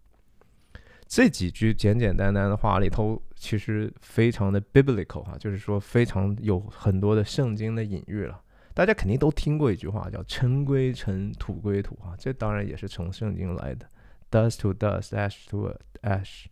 [1.07, 8.41] 这几句简简单单的话里头，其实非常的 biblical 哈，就是说非常有很多的圣经的隐喻了。
[8.73, 13.87] 大家肯定都听过一句话叫“尘归尘，土归土”啊，这当然也是从圣经来的
[14.31, 15.71] ，dust to dust，ash to
[16.01, 16.45] ash。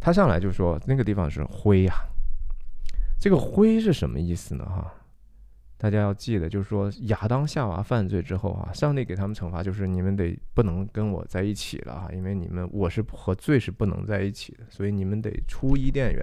[0.00, 1.94] 他上来就说那个地方是灰呀。
[3.18, 4.64] 这个灰是什么意思呢？
[4.64, 4.92] 哈，
[5.78, 16.22] 大家要记得，就是说亚当夏娃犯罪之后啊，上帝给他们惩罚，就是你们得不能跟我在一起了哈，因为你们我是和罪是不能在一起的，所以你们得出伊甸园。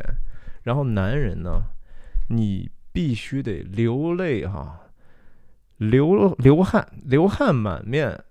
[0.64, 1.64] 然后男人呢，
[2.30, 4.80] 你必须得流泪哈，
[5.78, 8.24] 流流汗，流汗满面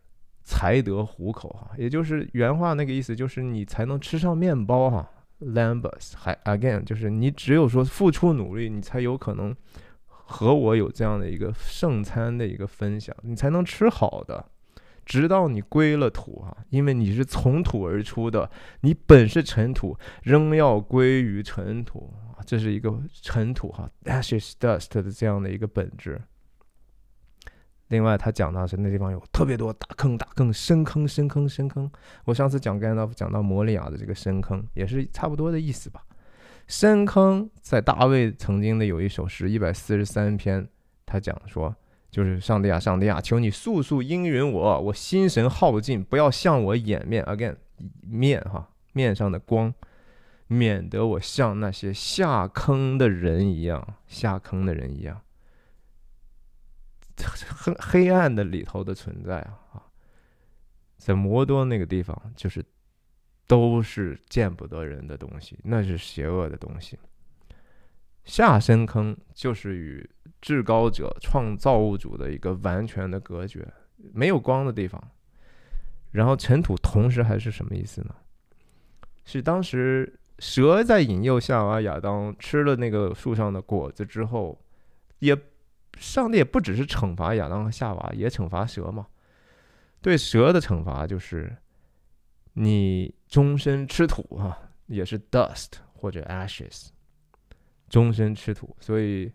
[0.42, 5.10] 才得糊口哈，也就是原话那个意思，就是你才能吃上面包哈。
[5.40, 9.56] Lambus 还 again 就是你只有说付出努力，你才有可能
[10.06, 14.44] 和我有这样的一个圣餐的一个分享，你才能吃好的，
[15.04, 18.50] 直到你归了土哈，因为你是从土而出的，
[18.82, 22.12] 你本是尘土，仍要归于尘土
[22.46, 26.20] 这是一个尘土哈，ashes dust 的这样的一个本质。
[27.90, 31.90] 另外，他讲到是那地方有特别多大坑、大坑、深坑、深坑、深坑。
[32.24, 36.00] 我上次讲甘道夫讲到摩利亚的这个深坑，也是差不多的意思吧。
[36.68, 40.68] 深坑在大卫曾经的有一首诗一百四十三篇，
[41.04, 41.74] 他讲说，
[42.12, 47.56] 就是上帝啊，上帝啊，求你速速应允我，我心神耗尽，不要向我掩面，again
[48.02, 49.74] 面哈面上的光，
[50.46, 55.20] 免得我像那些下坑的人一样，下坑的人一样。
[57.28, 59.40] 黑黑暗的里头的存在
[59.72, 59.82] 啊，
[60.96, 62.64] 在摩多那个地方，就是
[63.46, 66.98] 都是见不得人的东西，那是邪恶的东西。
[68.24, 70.08] 下深坑就是与
[70.40, 73.66] 至高者创造物主的一个完全的隔绝，
[74.12, 75.02] 没有光的地方。
[76.12, 78.14] 然后尘土同时还是什么意思呢？
[79.24, 84.60] 是当时蛇在引诱夏娃亚当吃了那个树上的果子之后，
[85.18, 85.36] 也。
[86.00, 89.06] 上帝也不只是惩罚亚当和夏娃，也惩罚蛇嘛。
[90.00, 91.54] 对蛇的惩罚就是
[92.54, 96.88] 你终身吃土啊，也是 dust 或者 ashes，
[97.88, 98.74] 终身吃土。
[98.80, 99.30] 所以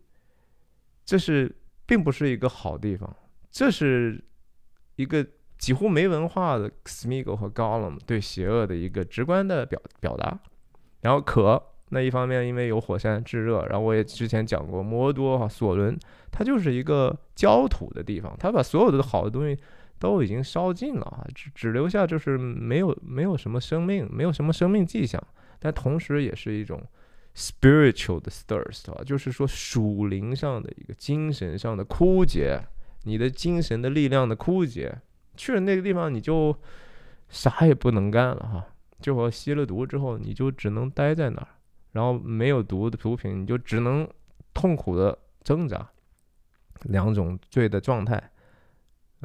[1.05, 1.55] 这是
[1.85, 3.15] 并不是一个好地方，
[3.51, 4.21] 这是
[4.95, 5.25] 一个
[5.59, 10.39] 几乎没文化的 Smeagol 和 Gollum 对邪恶的一个直观的表表达。
[11.01, 15.97] 然后可那一方面因为有火山炙热，然后我也之前讲过，摩多哈索伦
[16.31, 19.57] 它就是一个焦土的地方，它把所有的好的东西
[19.99, 25.21] 都已经烧尽了啊，只只留下就是没有没有什么生命，没有什么生命迹象，
[25.59, 26.81] 但同时也是一种
[27.35, 32.59] spiritual 的 thirst 啊，就是说属灵上的一个精神上的枯竭，
[33.03, 34.93] 你的精神的力量的枯竭，
[35.37, 36.57] 去了那个地方你就
[37.29, 38.65] 啥也不能干了哈。
[39.01, 41.47] 就和吸了毒之后，你就只能待在那儿，
[41.95, 44.05] 然后没有毒的毒品，你就只能
[44.53, 45.89] 痛苦的挣扎，
[46.81, 48.21] 两种罪的状态。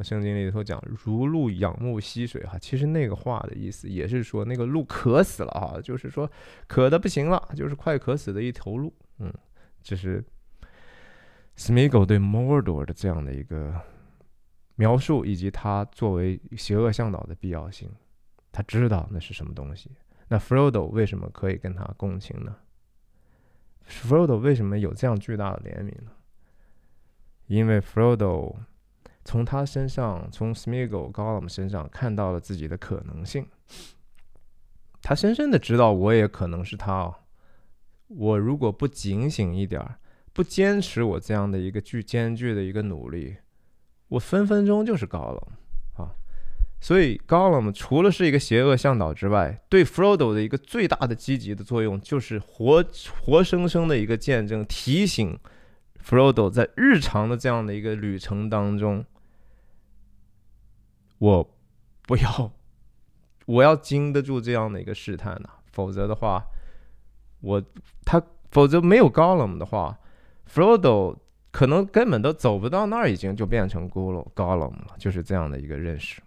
[0.05, 6.31] 圣经里头讲“如鹿仰慕溪水”哈，其实那个话的意思也是说那个鹿渴死了哈，就是说
[6.69, 8.95] 渴的不行了，就是快渴死的一头鹿。
[9.19, 9.35] 嗯，
[9.83, 10.25] 这是
[11.57, 13.75] Smeagol 对 Mordor 的这样的一个
[14.77, 17.91] 描述，以及他作为邪恶向导的必要性。
[18.53, 19.91] 他知道那是什么东西。
[20.33, 22.55] 那 Frodo 为什么可以跟他共情呢
[23.89, 26.13] ？Frodo 为什么有这样巨大的怜悯呢？
[27.49, 28.55] 因为 Frodo
[29.25, 33.45] 从他身上，从 Smeagol Gollum 身上看到了自己的可能性。
[35.03, 37.17] 他深深的知道，我也可能是他哦。
[38.07, 39.99] 我如果不警醒一点儿，
[40.33, 43.39] 不坚持我这样的一个巨艰巨的一个努力，
[44.07, 45.43] 我分分钟就是高冷。
[46.81, 52.83] 所以，Gollum 除了是一个邪恶向导之外，对 Frodo 的一个最大的积极的作用，就是活
[53.21, 55.39] 活生生的一个见证，提醒
[56.03, 59.05] Frodo 在日常的这样的一个旅程当中，
[61.19, 61.55] 我
[62.07, 62.51] 不要，
[63.45, 66.43] 我要经得住这样的一个试探呐，否则的话，
[67.43, 67.63] 我
[68.07, 69.99] 他否则没有 Gollum 的话
[70.51, 71.19] ，Frodo
[71.51, 76.23] 可能根本都走不到那儿，已经就变成 Gollum 了，就是这样的一个认识。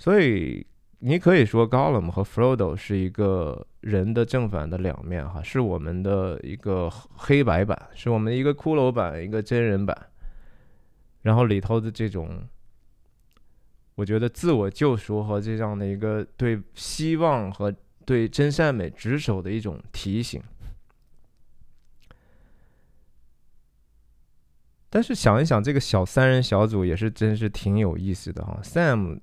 [0.00, 0.64] 所以
[1.00, 10.06] 你可以说，Gollum 和 Frodo 是一个人的正反的两面，哈，是我们的一个黑白版，是我们一个骷髅版，一个真人版。
[11.22, 12.46] 然后里头的这种，
[13.96, 20.40] 我觉得自我救赎和这样的一个对希望和对真善美执守的一种提醒。
[24.88, 29.18] 但是想一想，这个小三人小组也是真是挺有意思的哈，Sam。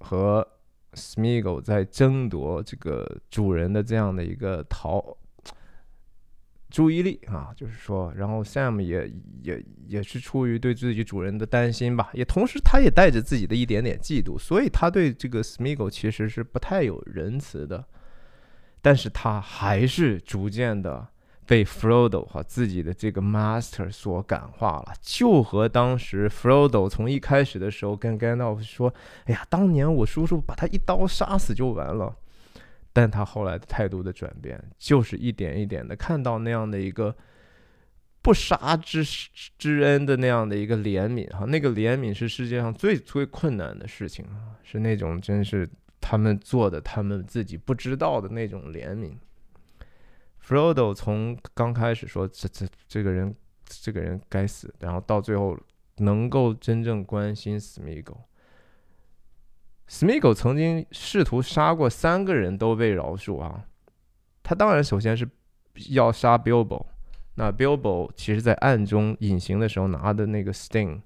[0.00, 0.46] 和
[0.94, 5.16] Smeagol 在争夺这个主人的这样的一个逃
[6.70, 9.10] 注意力啊，就是说，然后 Sam 也
[9.42, 17.86] 也也是出于对自己主人的担心吧，也同时他也带着自己的一点点嫉妒，所以他对这个 Smeagol 其实是不太有仁慈的，
[18.82, 21.08] 但是他还是逐渐的。
[21.48, 28.92] 被 Frodo 哈自己的这个 Master 所感化了，就和当时 Frodo 从一开始的时候跟 Gandalf 说
[29.24, 32.14] ：“哎呀，当年我叔叔把他一刀杀死就完了。”
[32.92, 37.16] 但他后来的态度的转变，就是一点一点的看到那样的一个
[38.20, 39.02] 不杀之
[39.56, 45.66] 之恩的那样的一个怜悯哈，那个怜悯是世界上最最困难的事情啊，是那种真是
[45.98, 49.12] 他们做的他们自己不知道的那种怜悯。
[50.48, 53.34] Frodo 从刚开始说这这这个人
[53.66, 55.54] 这个人该死，然后到最后
[55.98, 58.16] 能够真正关心 Smeagol。
[59.90, 63.66] Smeagol 曾经试图杀过三个人都被饶恕啊。
[64.42, 65.28] 他当然首先是
[65.90, 66.86] 要杀 Bilbo，
[67.34, 71.02] 那 Bilbo 其实在暗中隐形的时候拿的那个 Sting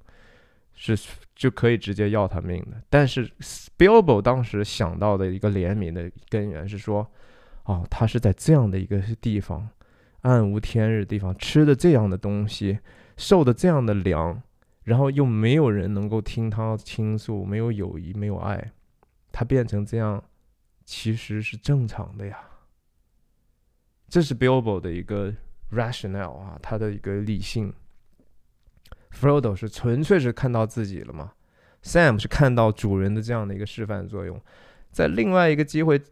[0.73, 0.97] 是
[1.35, 2.81] 就可以直接要他命的。
[2.89, 3.29] 但是
[3.77, 7.11] Bilbo 当时想到的一个怜悯的根源是说。
[7.65, 9.69] 哦，他是在这样的一个地方，
[10.23, 12.81] 暗无天日的地方，吃的这样的东西，
[13.17, 14.43] 受的这样的凉，
[14.83, 18.73] 然后又没有人能够听他倾诉，没有友谊，没有爱，
[19.31, 20.21] 他变成这样，
[20.85, 22.37] 其实是正常的呀。
[24.09, 25.33] 这是 Bilbo 的一个
[25.71, 27.73] rationale 啊，他的一个理性。
[29.13, 31.33] Frodo 是纯粹是看到自己了嘛
[31.85, 34.41] ？Sam 是看到主人的这样的一个示范作用，
[34.91, 36.03] 在另外一个机会。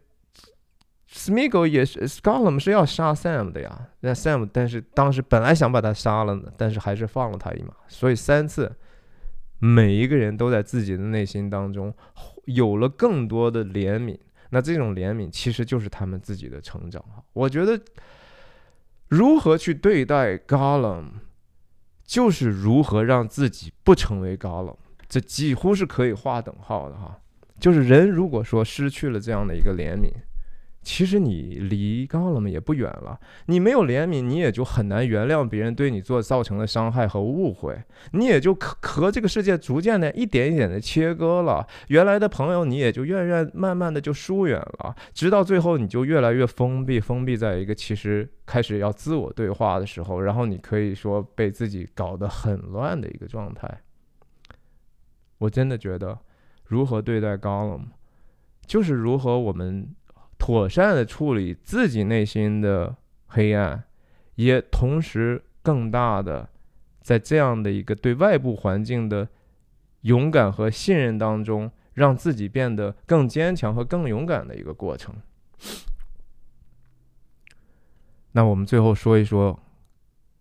[1.13, 3.89] Smeagol 也是，Gollum 是要杀 Sam 的呀。
[3.99, 7.73] 那 Sam，但是当时本来想把他杀了呢，但是还是放了他一马。
[7.89, 8.73] 所以三次，
[9.59, 11.93] 每一个人都在自己的内心当中
[12.45, 14.17] 有了更多的怜悯。
[14.51, 17.03] 那这种怜悯其实就是他们自己的成长。
[17.33, 17.77] 我觉得，
[19.09, 21.07] 如何去对待 Gollum，
[22.05, 24.77] 就是如何让自己不成为 Gollum。
[25.09, 27.19] 这几乎是可以划等号的哈。
[27.59, 30.09] 就是人如果说失去了这样的一个怜悯。
[30.83, 33.19] 其实你离高了嘛也不远了。
[33.45, 37.79] 你没有怜悯，你也就很难原谅别人对你做造成的伤害和误会，
[38.13, 38.51] 你也就
[38.81, 41.67] 和这个世界逐渐的一点一点的切割了。
[41.89, 53.81] 原来的朋友，你也就越越慢慢的就疏远了，直到最后你就越来越封闭，封闭在一个其实开始要自我对话的时候，然后你可以说被自己搞得很乱的一个状态。
[55.37, 56.17] 我真的觉得，
[56.65, 57.87] 如何对待高冷，
[58.65, 59.93] 就是如何我们。
[60.41, 62.95] 妥善的处理自己内心的
[63.27, 63.83] 黑暗，
[64.33, 66.49] 也同时更大的
[66.99, 69.29] 在这样的一个对外部环境的
[70.01, 75.13] 勇敢和信任当中，让自己变得更坚强和更勇敢的一个过程。
[78.31, 79.59] 那我们最后说一说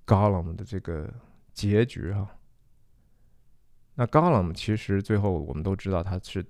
[0.07, 1.13] Gollum 的这个
[1.53, 2.27] 结局哈。
[3.97, 6.43] 那 Gollum 其实最后我们都知道他是。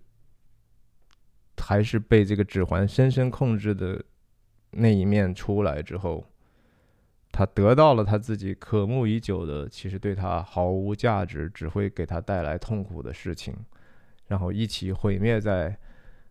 [1.60, 4.02] 还是被这个指环深深控制的
[4.72, 6.24] 那一面出来之后，
[7.30, 13.54] 他得到了他自己渴慕已久的，其实对他毫无价值，只会给他带来痛苦的事情，
[14.26, 15.78] 然后一起毁灭在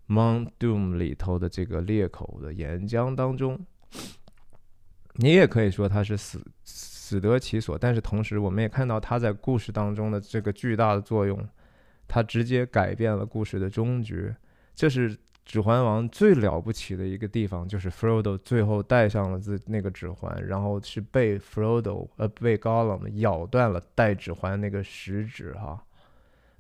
[0.08, 3.60] Mount Doom 里头的这个裂口的岩浆当中。
[5.16, 11.48] 你也可以说他是死死得其所，但是同时我们也看到他在故事当中的这个巨大的作用，
[12.08, 14.34] 他直接改变了故事的终局。
[14.80, 25.86] 这是《指环王》最了不起的一个地方，就是 Frodo 最后戴上了自那个指环，然后是被 Frodo 呃被 Gollum 咬断了戴指环那个食指哈。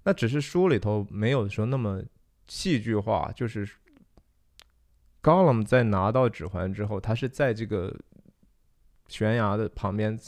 [0.04, 2.04] 那只是书里头没有说那么
[2.50, 3.66] 戏剧化，就是
[5.24, 7.98] Gollum 在拿到指环之后，他是在这个
[9.08, 10.20] 悬崖的旁边。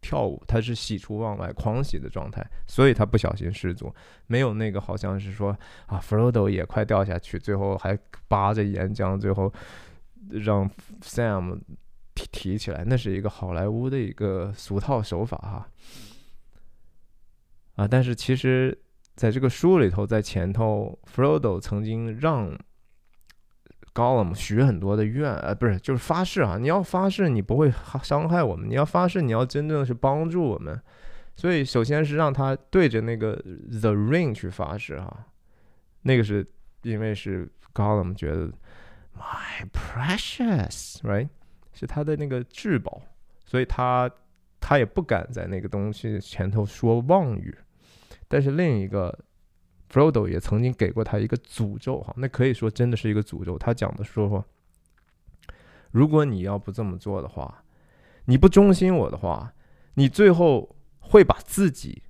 [0.00, 3.94] 跳舞，他是喜出望外、狂喜的状态，所以他不小心失足，
[4.26, 5.56] 没有那个好像是说
[5.86, 7.98] 啊，Frodo 也快掉下去，最后还
[8.28, 9.52] 扒着岩浆，最后
[10.30, 10.70] 让
[11.02, 11.60] Sam
[12.14, 15.68] 提提起来，那是一个好莱坞的一个俗套手法哈。
[17.76, 18.78] 啊，但是其实
[19.14, 22.58] 在这个书里头，在前头，Frodo 曾经让。
[23.98, 24.32] Gollum？
[24.32, 26.56] 许很多的愿，呃，不是，就是发誓啊！
[26.56, 30.80] 你要发誓，你不会伤害我们；你要发誓，你要真正是帮助我们。
[31.34, 33.34] 所以，首先是让他对着那个
[33.80, 35.26] The Ring 去发誓哈。
[36.02, 36.46] 那个是
[36.82, 38.14] 因为是 Gollum？
[38.14, 38.46] 觉得
[39.16, 41.28] My precious，right？
[41.72, 43.02] 是他的那个至宝，
[43.44, 44.08] 所以他
[44.60, 47.52] 他也不敢在那个东西前头说妄语。
[48.28, 49.18] 但是另一个。
[49.90, 53.58] Frodo 也曾经给过他一个诅咒，哈，那可以说真的是一个诅咒。
[53.58, 54.44] 他讲的说说，
[55.90, 57.64] 如果你要不这么做的话，
[58.26, 59.52] 你不忠心我的话，
[59.94, 62.02] 你最后会把自己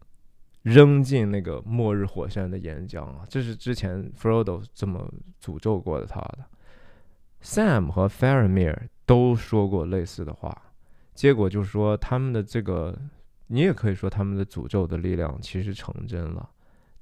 [0.63, 3.25] 扔进那个末日火山的岩浆啊！
[3.29, 5.09] 这是之前 Frodo 这么
[5.41, 6.39] 诅咒过的他的。
[7.41, 10.61] Sam 和 Faramir 都说过类似的话，
[11.15, 12.99] 结果就是说他们的这个，
[13.47, 16.51] 你也可以说他们的诅咒的力量其实成真了。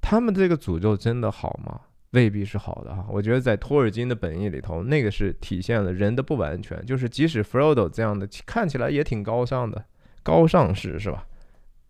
[0.01, 1.81] 他们这个诅咒真的好吗？
[2.11, 3.05] 未必是好的哈。
[3.09, 6.83] 我觉得在托尔金的本意里头，那个是体现了人的不完全。
[6.85, 9.83] 就是即使 Frodo 这样的看起来也挺高尚的
[10.23, 11.27] 高尚士是吧？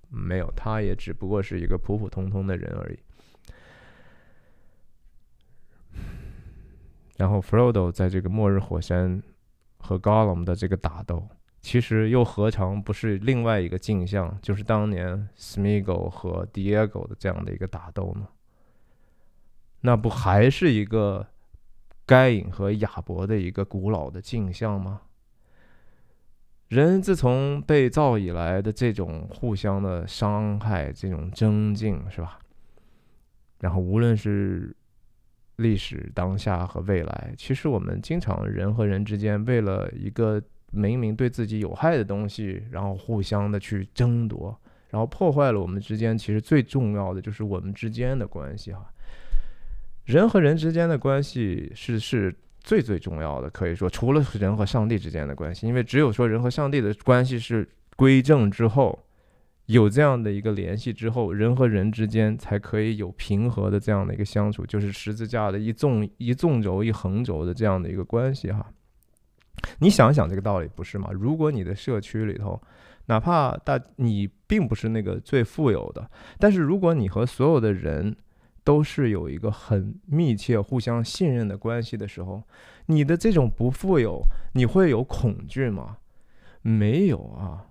[0.09, 2.99] 没有，他也只不过是一个普普通通的人而已。
[7.17, 9.21] 然后 Frodo 在这个末日火山
[9.77, 11.27] 和 Gollum 的这个打斗。
[11.67, 18.25] 其实又何尝不是另外一个镜像，就是当年 Smigol 和 Diego 的这样的一个打斗呢？
[19.81, 21.27] 那不还是一个
[22.05, 25.01] 该隐和亚伯的一个古老的镜像吗？
[26.69, 32.39] 人自从被造以来的这种互相的伤害、这种争竞，是吧？
[33.59, 34.73] 然后无论是
[35.57, 40.41] 历史当下和未来，其实我们经常人和人之间为了一个。
[40.71, 44.55] 明明对自己有害的东西，然后互相的去争夺，
[44.89, 48.85] 然后破坏了我们之间其实最重要的就是我们之间的关系哈。
[50.05, 59.05] 人和人之间的关系是是最最重要的，可以说除了人和上帝之间的关系，因为只有说人和上帝的关系是归正之后，
[59.65, 68.65] 有这样的一个联系之后，人和人之间才可以有平和的这样的一个相处，就是十字架的一纵一纵轴一横轴的这样的一个关系哈。
[69.79, 71.09] 你想想这个道理不是吗？
[71.11, 72.61] 如果你的社区里头，
[73.07, 76.09] 哪怕大你并不是那个最富有的，
[76.39, 78.15] 但是如果你和所有的人
[78.63, 82.43] 都是有一个很密切、互相信任的关系的时候，
[82.87, 84.21] 你的这种不富有，
[84.53, 85.97] 你会有恐惧吗？
[86.61, 87.67] 没有啊，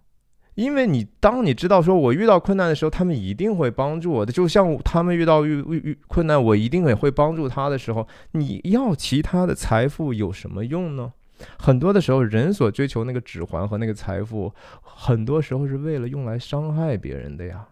[0.55, 11.13] 因为你当你知道说我遇到困难的时候，他们一定会帮助我的，就像他们遇到遇遇困难，我一定也会帮助他的时候，你要其他的财富有什么用呢？
[11.59, 17.69] 很多的时候，人所追求那个指环和那个财富，很多时候是为了用来伤害别人的呀，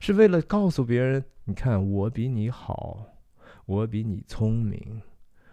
[0.00, 3.06] 是为了告诉别人，你看我比你好，
[3.66, 5.00] 我比你聪明，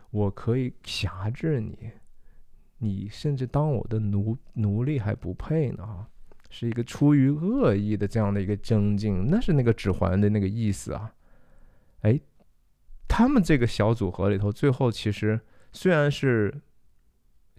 [0.10, 1.92] 我可以辖制你，
[2.80, 6.08] 你甚至当我的奴奴隶还不配呢，
[6.50, 11.14] 是一个出于恶意的这样的一个增进，那是那个指环的那个意思啊。
[12.02, 12.20] 哎，
[13.08, 15.40] 他们这个小组合里头，最后其实
[15.72, 16.60] 虽然是。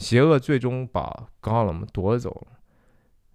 [0.02, 2.58] 邪恶最终把 Gollum 夺走了，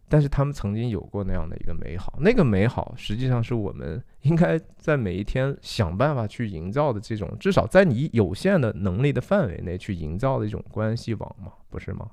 [0.10, 12.12] 但是他们曾经有过那样的一个美好，那个美好实际上是我们应该在每一天想办法去营造的这种，至少在你有限的能力的范围内去营造的一种关系网嘛，不是吗？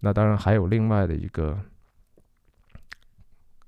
[0.00, 1.58] 那当然还有另外的一个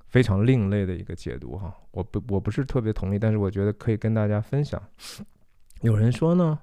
[0.09, 4.83] 非常另类的一个解读哈，我不我不是特别同意，但是我觉得可以跟大家分享。
[5.83, 6.59] 有人说呢。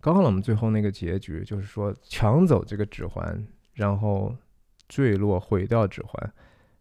[0.00, 4.34] 高冷最后那个结局就是说抢走这个指环，然后
[4.88, 6.32] 坠落毁掉指环。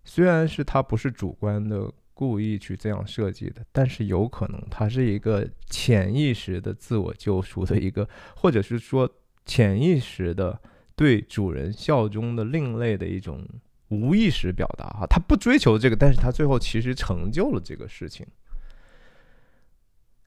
[0.04, 9.10] 虽然是他不是主观的故意去这样设计的，但是有可能它是一个潜意识的自我救赎的一个，或者是说
[9.46, 10.60] 潜意识的
[10.96, 13.46] 对主人效忠的另类的一种
[13.90, 15.06] 无意识表达哈。
[15.06, 18.26] 他不追求这个，但是他最后其实成就了这个事情。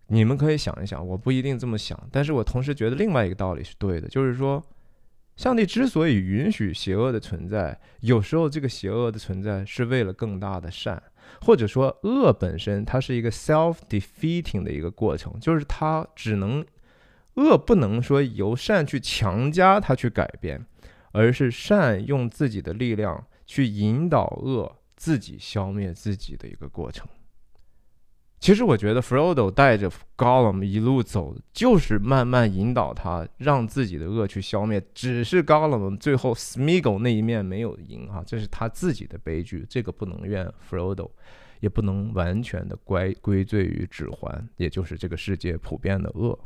[0.09, 4.63] 你们可以想一想，我不一定这么想，但是我同时觉得另外一个道理是对的，就是说，
[5.37, 11.03] 上帝之所以允许邪恶的存在，有时候这个邪恶的存在是为了更大的善，
[11.41, 16.65] 或者说恶本身它是一个 self defeating 的一个过程，就是它只能
[17.35, 20.63] 恶不能说由善去强加它去改变，
[21.13, 27.09] 而是善用自己的力量去引导恶自己消灭自己的一个过程。
[28.43, 34.83] 其实我觉得 Frodo 带着 Gollum 一路走，就是慢慢引导他，让自己的恶去消灭。
[34.93, 39.65] 只是 Gollum 最后 Smeagol 那一面没有赢啊，这是他自己的悲剧。
[39.71, 41.09] 这个不能怨 Frodo，
[41.61, 46.37] 也不能完全的归归罪于指环，也就是这个世界普遍的恶。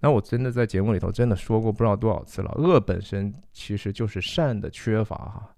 [0.00, 5.54] 那我真的在节目里头真的说过不知道多少次了，恶本身其实就是善的缺乏哈。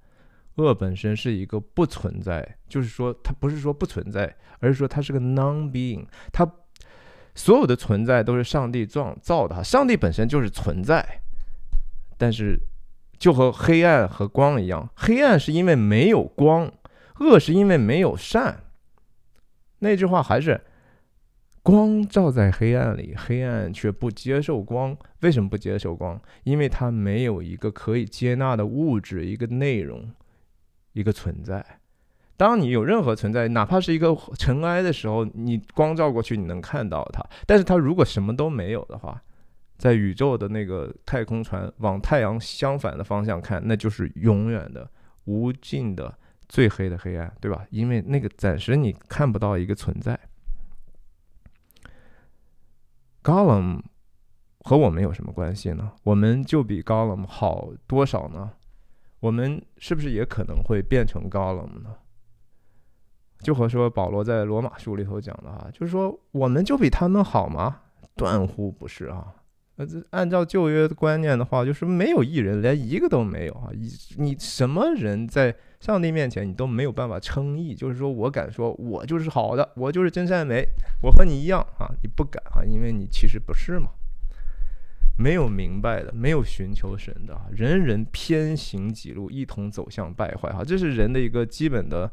[0.57, 6.51] 恶本身是一个不存在，就是说它不是说不存在，而是说它是个 non-being，它
[7.35, 11.21] 所有的存在都是上帝创造的，上帝本身就是存在。
[12.19, 12.61] 但是
[13.19, 16.71] 就和黑暗和光一样，黑暗是因为没有光，
[17.19, 18.65] 恶是因为没有善。
[19.79, 20.61] 那句话还是
[21.63, 24.97] 光照在黑暗里，黑暗却不接受光。
[25.21, 26.21] 为什么不接受光？
[26.45, 30.09] 因为它没有一个可以接纳的物质，一个内容。
[30.93, 31.65] 一个存在，
[32.37, 37.25] 当你有任何存在，哪怕是一个尘埃的时候，你光照过去，你能看到它。
[37.47, 39.23] 但是它如果什么都没有的话，
[39.79, 44.89] 在宇宙的那个太空船往太阳相反的方向看，那就是永远的、
[45.25, 46.17] 无尽的、
[46.49, 47.65] 最黑的黑暗，对吧？
[47.71, 50.19] 因为那个暂时你看不到一个存在。
[53.23, 53.81] 高冷
[54.61, 55.93] 和我们有什么关系呢？
[56.03, 58.53] 我们就比高冷好多少呢？
[59.23, 61.95] 我们是不是也可能会变成高冷呢？
[63.41, 67.83] 就和说保罗在罗马书里头讲的哈，就是说我们就比他们好吗？
[68.17, 69.33] 断乎不是啊！
[69.77, 73.71] 呃，按照旧约的观念的话，就是没有一人，连一个都没有啊！
[73.73, 73.89] 你
[74.19, 80.67] 你什么人在上帝面前你都没有办法称义，就是说我敢说我就是好的，我就是真善美，
[81.01, 81.87] 我和你一样啊！
[82.03, 83.91] 你不敢啊，因为你其实不是嘛。
[85.19, 90.51] 没有明白的，没有寻求神的，人人偏行己路，一同走向败坏。
[90.51, 92.11] 哈，这是人的一个基本的，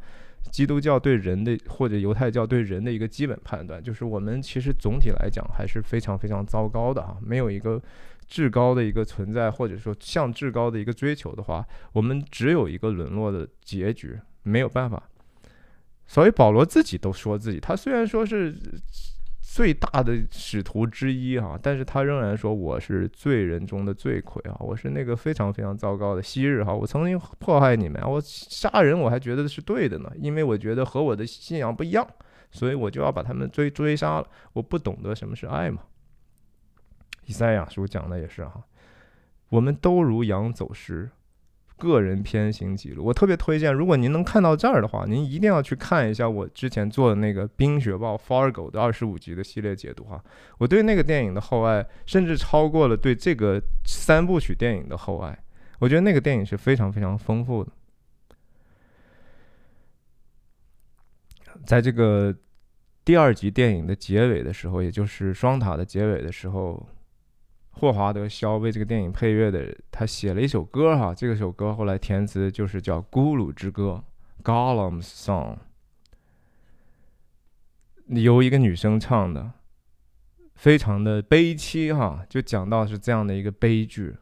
[0.51, 7.17] 基督教对人的或者犹太教对人的一个基本判断，就是我们其实总体来讲还是非常非常糟糕的哈。
[7.21, 7.81] 没有一个
[8.27, 15.01] 至高的一个存在，或者说向至高的一个追求的话，我们只有一个沦落的结局，没有办法。
[16.05, 18.55] 所以保罗自己都说自己，他虽然说是。
[19.51, 32.07] 最大的使徒之一哈，但是他仍然说我是罪人中的罪魁啊，我是那个非常非常糟糕的昔日哈，我曾经迫害你们，我杀人我还觉得是对的呢，因为我觉得和我的信仰不一样，
[32.51, 34.27] 所以我就要把他们追追杀了。
[34.53, 35.81] 我不懂得什么是爱嘛。
[37.25, 38.63] 以赛亚书讲的也是哈，
[39.49, 41.09] 我们都如羊走失。
[41.79, 43.73] 个人偏行记录，我特别推荐。
[43.73, 50.21] 如果您能看到这儿的话，您一定要去看一下我之前做的那个《冰雪暴》Fargo 的二十五集的系列解读哈。
[50.57, 55.37] 我对那个电影的厚爱，甚至超过了对这个三部曲电影的厚爱。
[55.79, 57.71] 我觉得那个电影是非常非常丰富的。
[61.65, 62.35] 在这个
[63.03, 66.85] 第二集电影的结尾的时候，也就是双塔的结尾的时候，
[67.79, 74.03] 霍华德·肖为这个电影配乐的，他写了一首歌哈，这个首歌后来填词就是叫《咕噜之歌》
[74.43, 75.55] （Gollum's Song），
[78.07, 79.53] 由一个女生唱的，
[80.55, 84.17] 非常的悲凄哈，就讲到是这样的一个悲剧。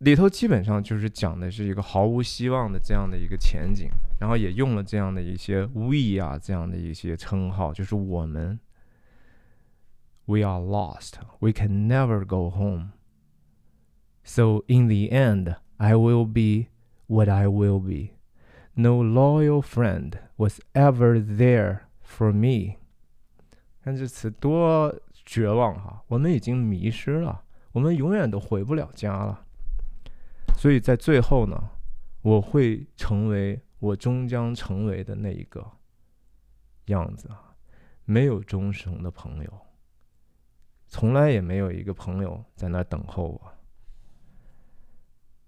[0.00, 3.88] 里头基本上就是讲的是一个毫无希望的这样的一个前景，
[4.20, 8.60] 然后也用了这样的一些 “we” 啊这样的一些称号，就是我们。
[10.26, 11.18] We are lost.
[11.40, 12.92] We can never go home.
[14.24, 16.68] So in the end, I will be
[17.06, 18.12] what I will be.
[18.74, 22.76] No loyal friend was ever there for me.
[23.82, 26.04] 看这词多绝望哈！
[26.06, 27.42] 我们已经迷失了，
[27.72, 29.44] 我们永远都回不了家了。
[30.56, 31.70] 所以在最后呢，
[32.22, 35.68] 我会成为我终将成为的那一个
[36.86, 37.56] 样子啊，
[38.04, 39.66] 没有忠诚的朋友，
[40.92, 43.40] 从来也没有一个朋友在那等候我。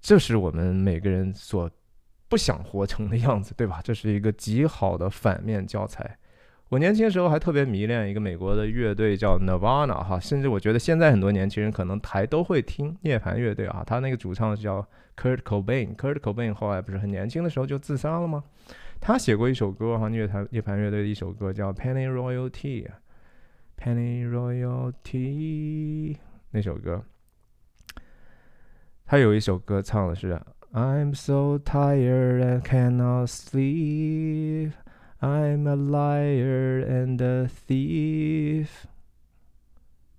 [0.01, 1.71] 这是我们每个人所
[2.31, 3.79] 不想活成的样子，对吧？
[3.85, 6.17] 这是一个极好的反面教材。
[6.71, 13.85] 我年轻的时候还特别迷恋一个美国的乐队叫 Nirvana 哈，甚至我觉得现在很多年轻人可能还都会听涅槃乐队啊。
[13.87, 14.81] 他那个主唱叫
[15.15, 18.45] Kurt Cobain，Kurt Cobain 后来不是很年轻的时候就自杀了吗？
[18.99, 22.89] 他写过一首歌哈，涅槃涅槃乐队的一首歌叫 Penny Royalty，
[23.77, 26.17] Pennyroyalty
[26.51, 27.05] 那首歌，
[29.05, 30.41] 他有一首歌唱的是
[30.73, 34.73] I'm so tired and cannot sleep。
[35.21, 38.87] I'm a liar and a thief。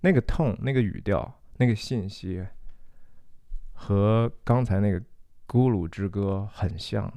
[0.00, 2.46] 那个痛，那个语调，那个信息，
[3.72, 5.00] 和刚才那个
[5.46, 7.12] 《咕噜之歌》很像！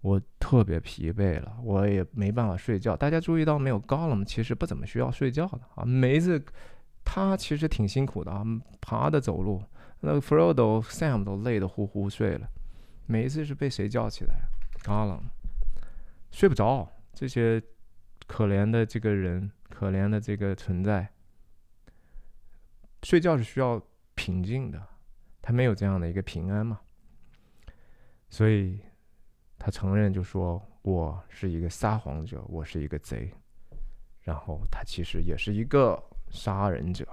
[0.00, 2.96] 我特别疲惫了，我也没办法睡觉。
[2.96, 3.78] 大家注意到没有？
[3.78, 4.24] 高了吗？
[4.24, 5.84] 其实不怎么需要睡觉的啊。
[5.84, 6.42] 每一次
[7.04, 8.44] 他其实挺辛苦的啊，
[8.80, 9.62] 爬的走路。
[10.00, 12.48] 那个 Frodo、Sam 都累得呼呼睡了。
[13.06, 14.34] 每一次是被谁叫起来？
[14.84, 15.20] 高了，
[16.30, 16.88] 睡不着。
[17.12, 17.60] 这些
[18.28, 21.12] 可怜的这个人，可怜的这个存在，
[23.02, 23.82] 睡觉是需要
[24.14, 24.80] 平静的，
[25.42, 26.78] 他没有这样的一个平安嘛，
[28.28, 28.78] 所以
[29.58, 33.30] 他承认就说我是一个撒谎者，我是一个贼，
[34.22, 37.06] 然后他其实也是一个杀人者。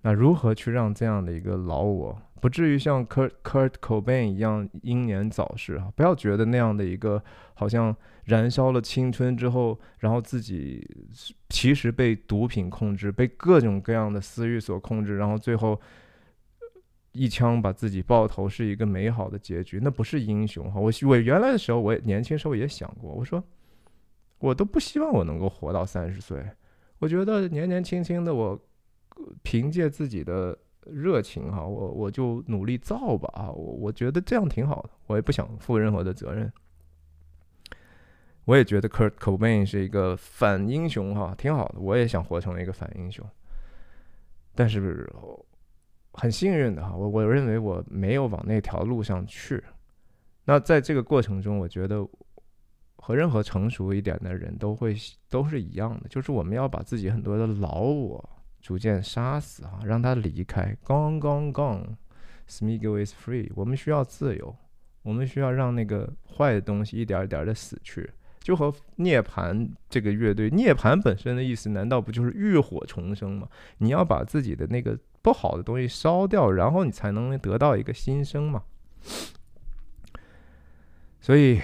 [0.00, 5.92] 那如何去让这样的一个老我不至于像 Kurt Kurt Cobain 一样英年早逝啊？
[5.94, 7.22] 不要觉得那样的一个
[7.54, 10.84] 好像燃烧了青春之后，然后自己
[11.50, 15.80] 其实被毒品控制，被各种各样的私欲所控制，然后最后
[17.12, 20.80] 一枪把自己爆头是一个美好的结局，那不是英雄哈！
[20.80, 23.42] 我我原来的时候，我年轻时候也想过，我说
[24.38, 26.44] 我都不希望我能够活到三十岁，
[26.98, 28.60] 我觉得年年轻轻的我。
[29.42, 30.56] 凭借自己的
[30.86, 36.50] 热情哈，我我就努力造吧啊，我我觉得这样挺好的，我也不想负任何的责任。
[38.46, 43.24] 我也觉得 Kurt Cobain 是一个反英雄哈，挺好的，我也想活成一个反英雄。
[44.56, 45.08] 但是
[46.12, 49.62] 很幸运的哈，我我认为我没有往那条路上去。
[50.44, 52.06] 那在这个过程中，我觉得
[52.96, 54.94] 和任何成熟一点的人都会
[55.28, 58.28] 都是一样的，就是我们要把自己很多的老我。
[58.60, 60.72] 逐渐杀死啊，让他离开。
[60.84, 63.50] Gone, gone, gone，smiggle is free.
[63.56, 64.54] 我们需要自由，
[65.02, 68.08] 我们需要让那个坏的东西一点一点的死去。
[68.38, 73.48] 就和涅槃这个乐队，涅槃本身的意思，难道不就是浴火重生吗？
[73.78, 78.62] 你要把自己的那个不好的东西烧掉，然后你才能得到一个新生嘛。
[81.20, 81.60] 所以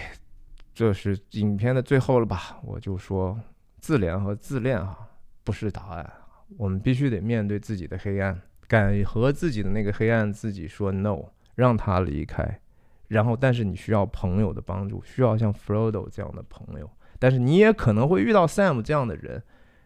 [0.72, 2.60] 这是影片的最后了吧？
[2.62, 3.38] 我就说，
[3.80, 4.96] 自怜和自恋啊，
[5.42, 6.12] 不是答案。
[6.56, 11.18] 我们必须得面对自己的黑暗，敢和自己的那个黑暗自己说 no，
[11.56, 12.60] 让他离开。
[13.08, 16.88] 然后，但是你需要朋友的帮助，需要像 Frodo 这样的朋友。
[17.18, 19.42] 但是你也可能会遇到 Sam 这样的人，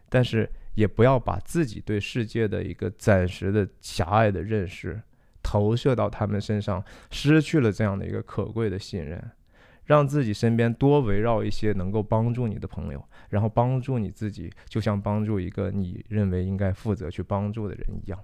[0.07, 5.01] 但是也不要把自己对世界的一个暂时的狭隘的认识
[5.41, 9.31] 投射到他们身上，失去了这样的一个可贵的信任。
[9.85, 18.17] 让自己身边多围绕一些能够帮助你的朋友，然后帮助你自己，就像帮助一个你认为应该负责去帮助的人一样。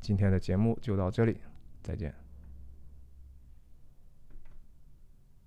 [0.00, 1.36] 今天的节目就到这里，
[1.82, 2.27] 再见。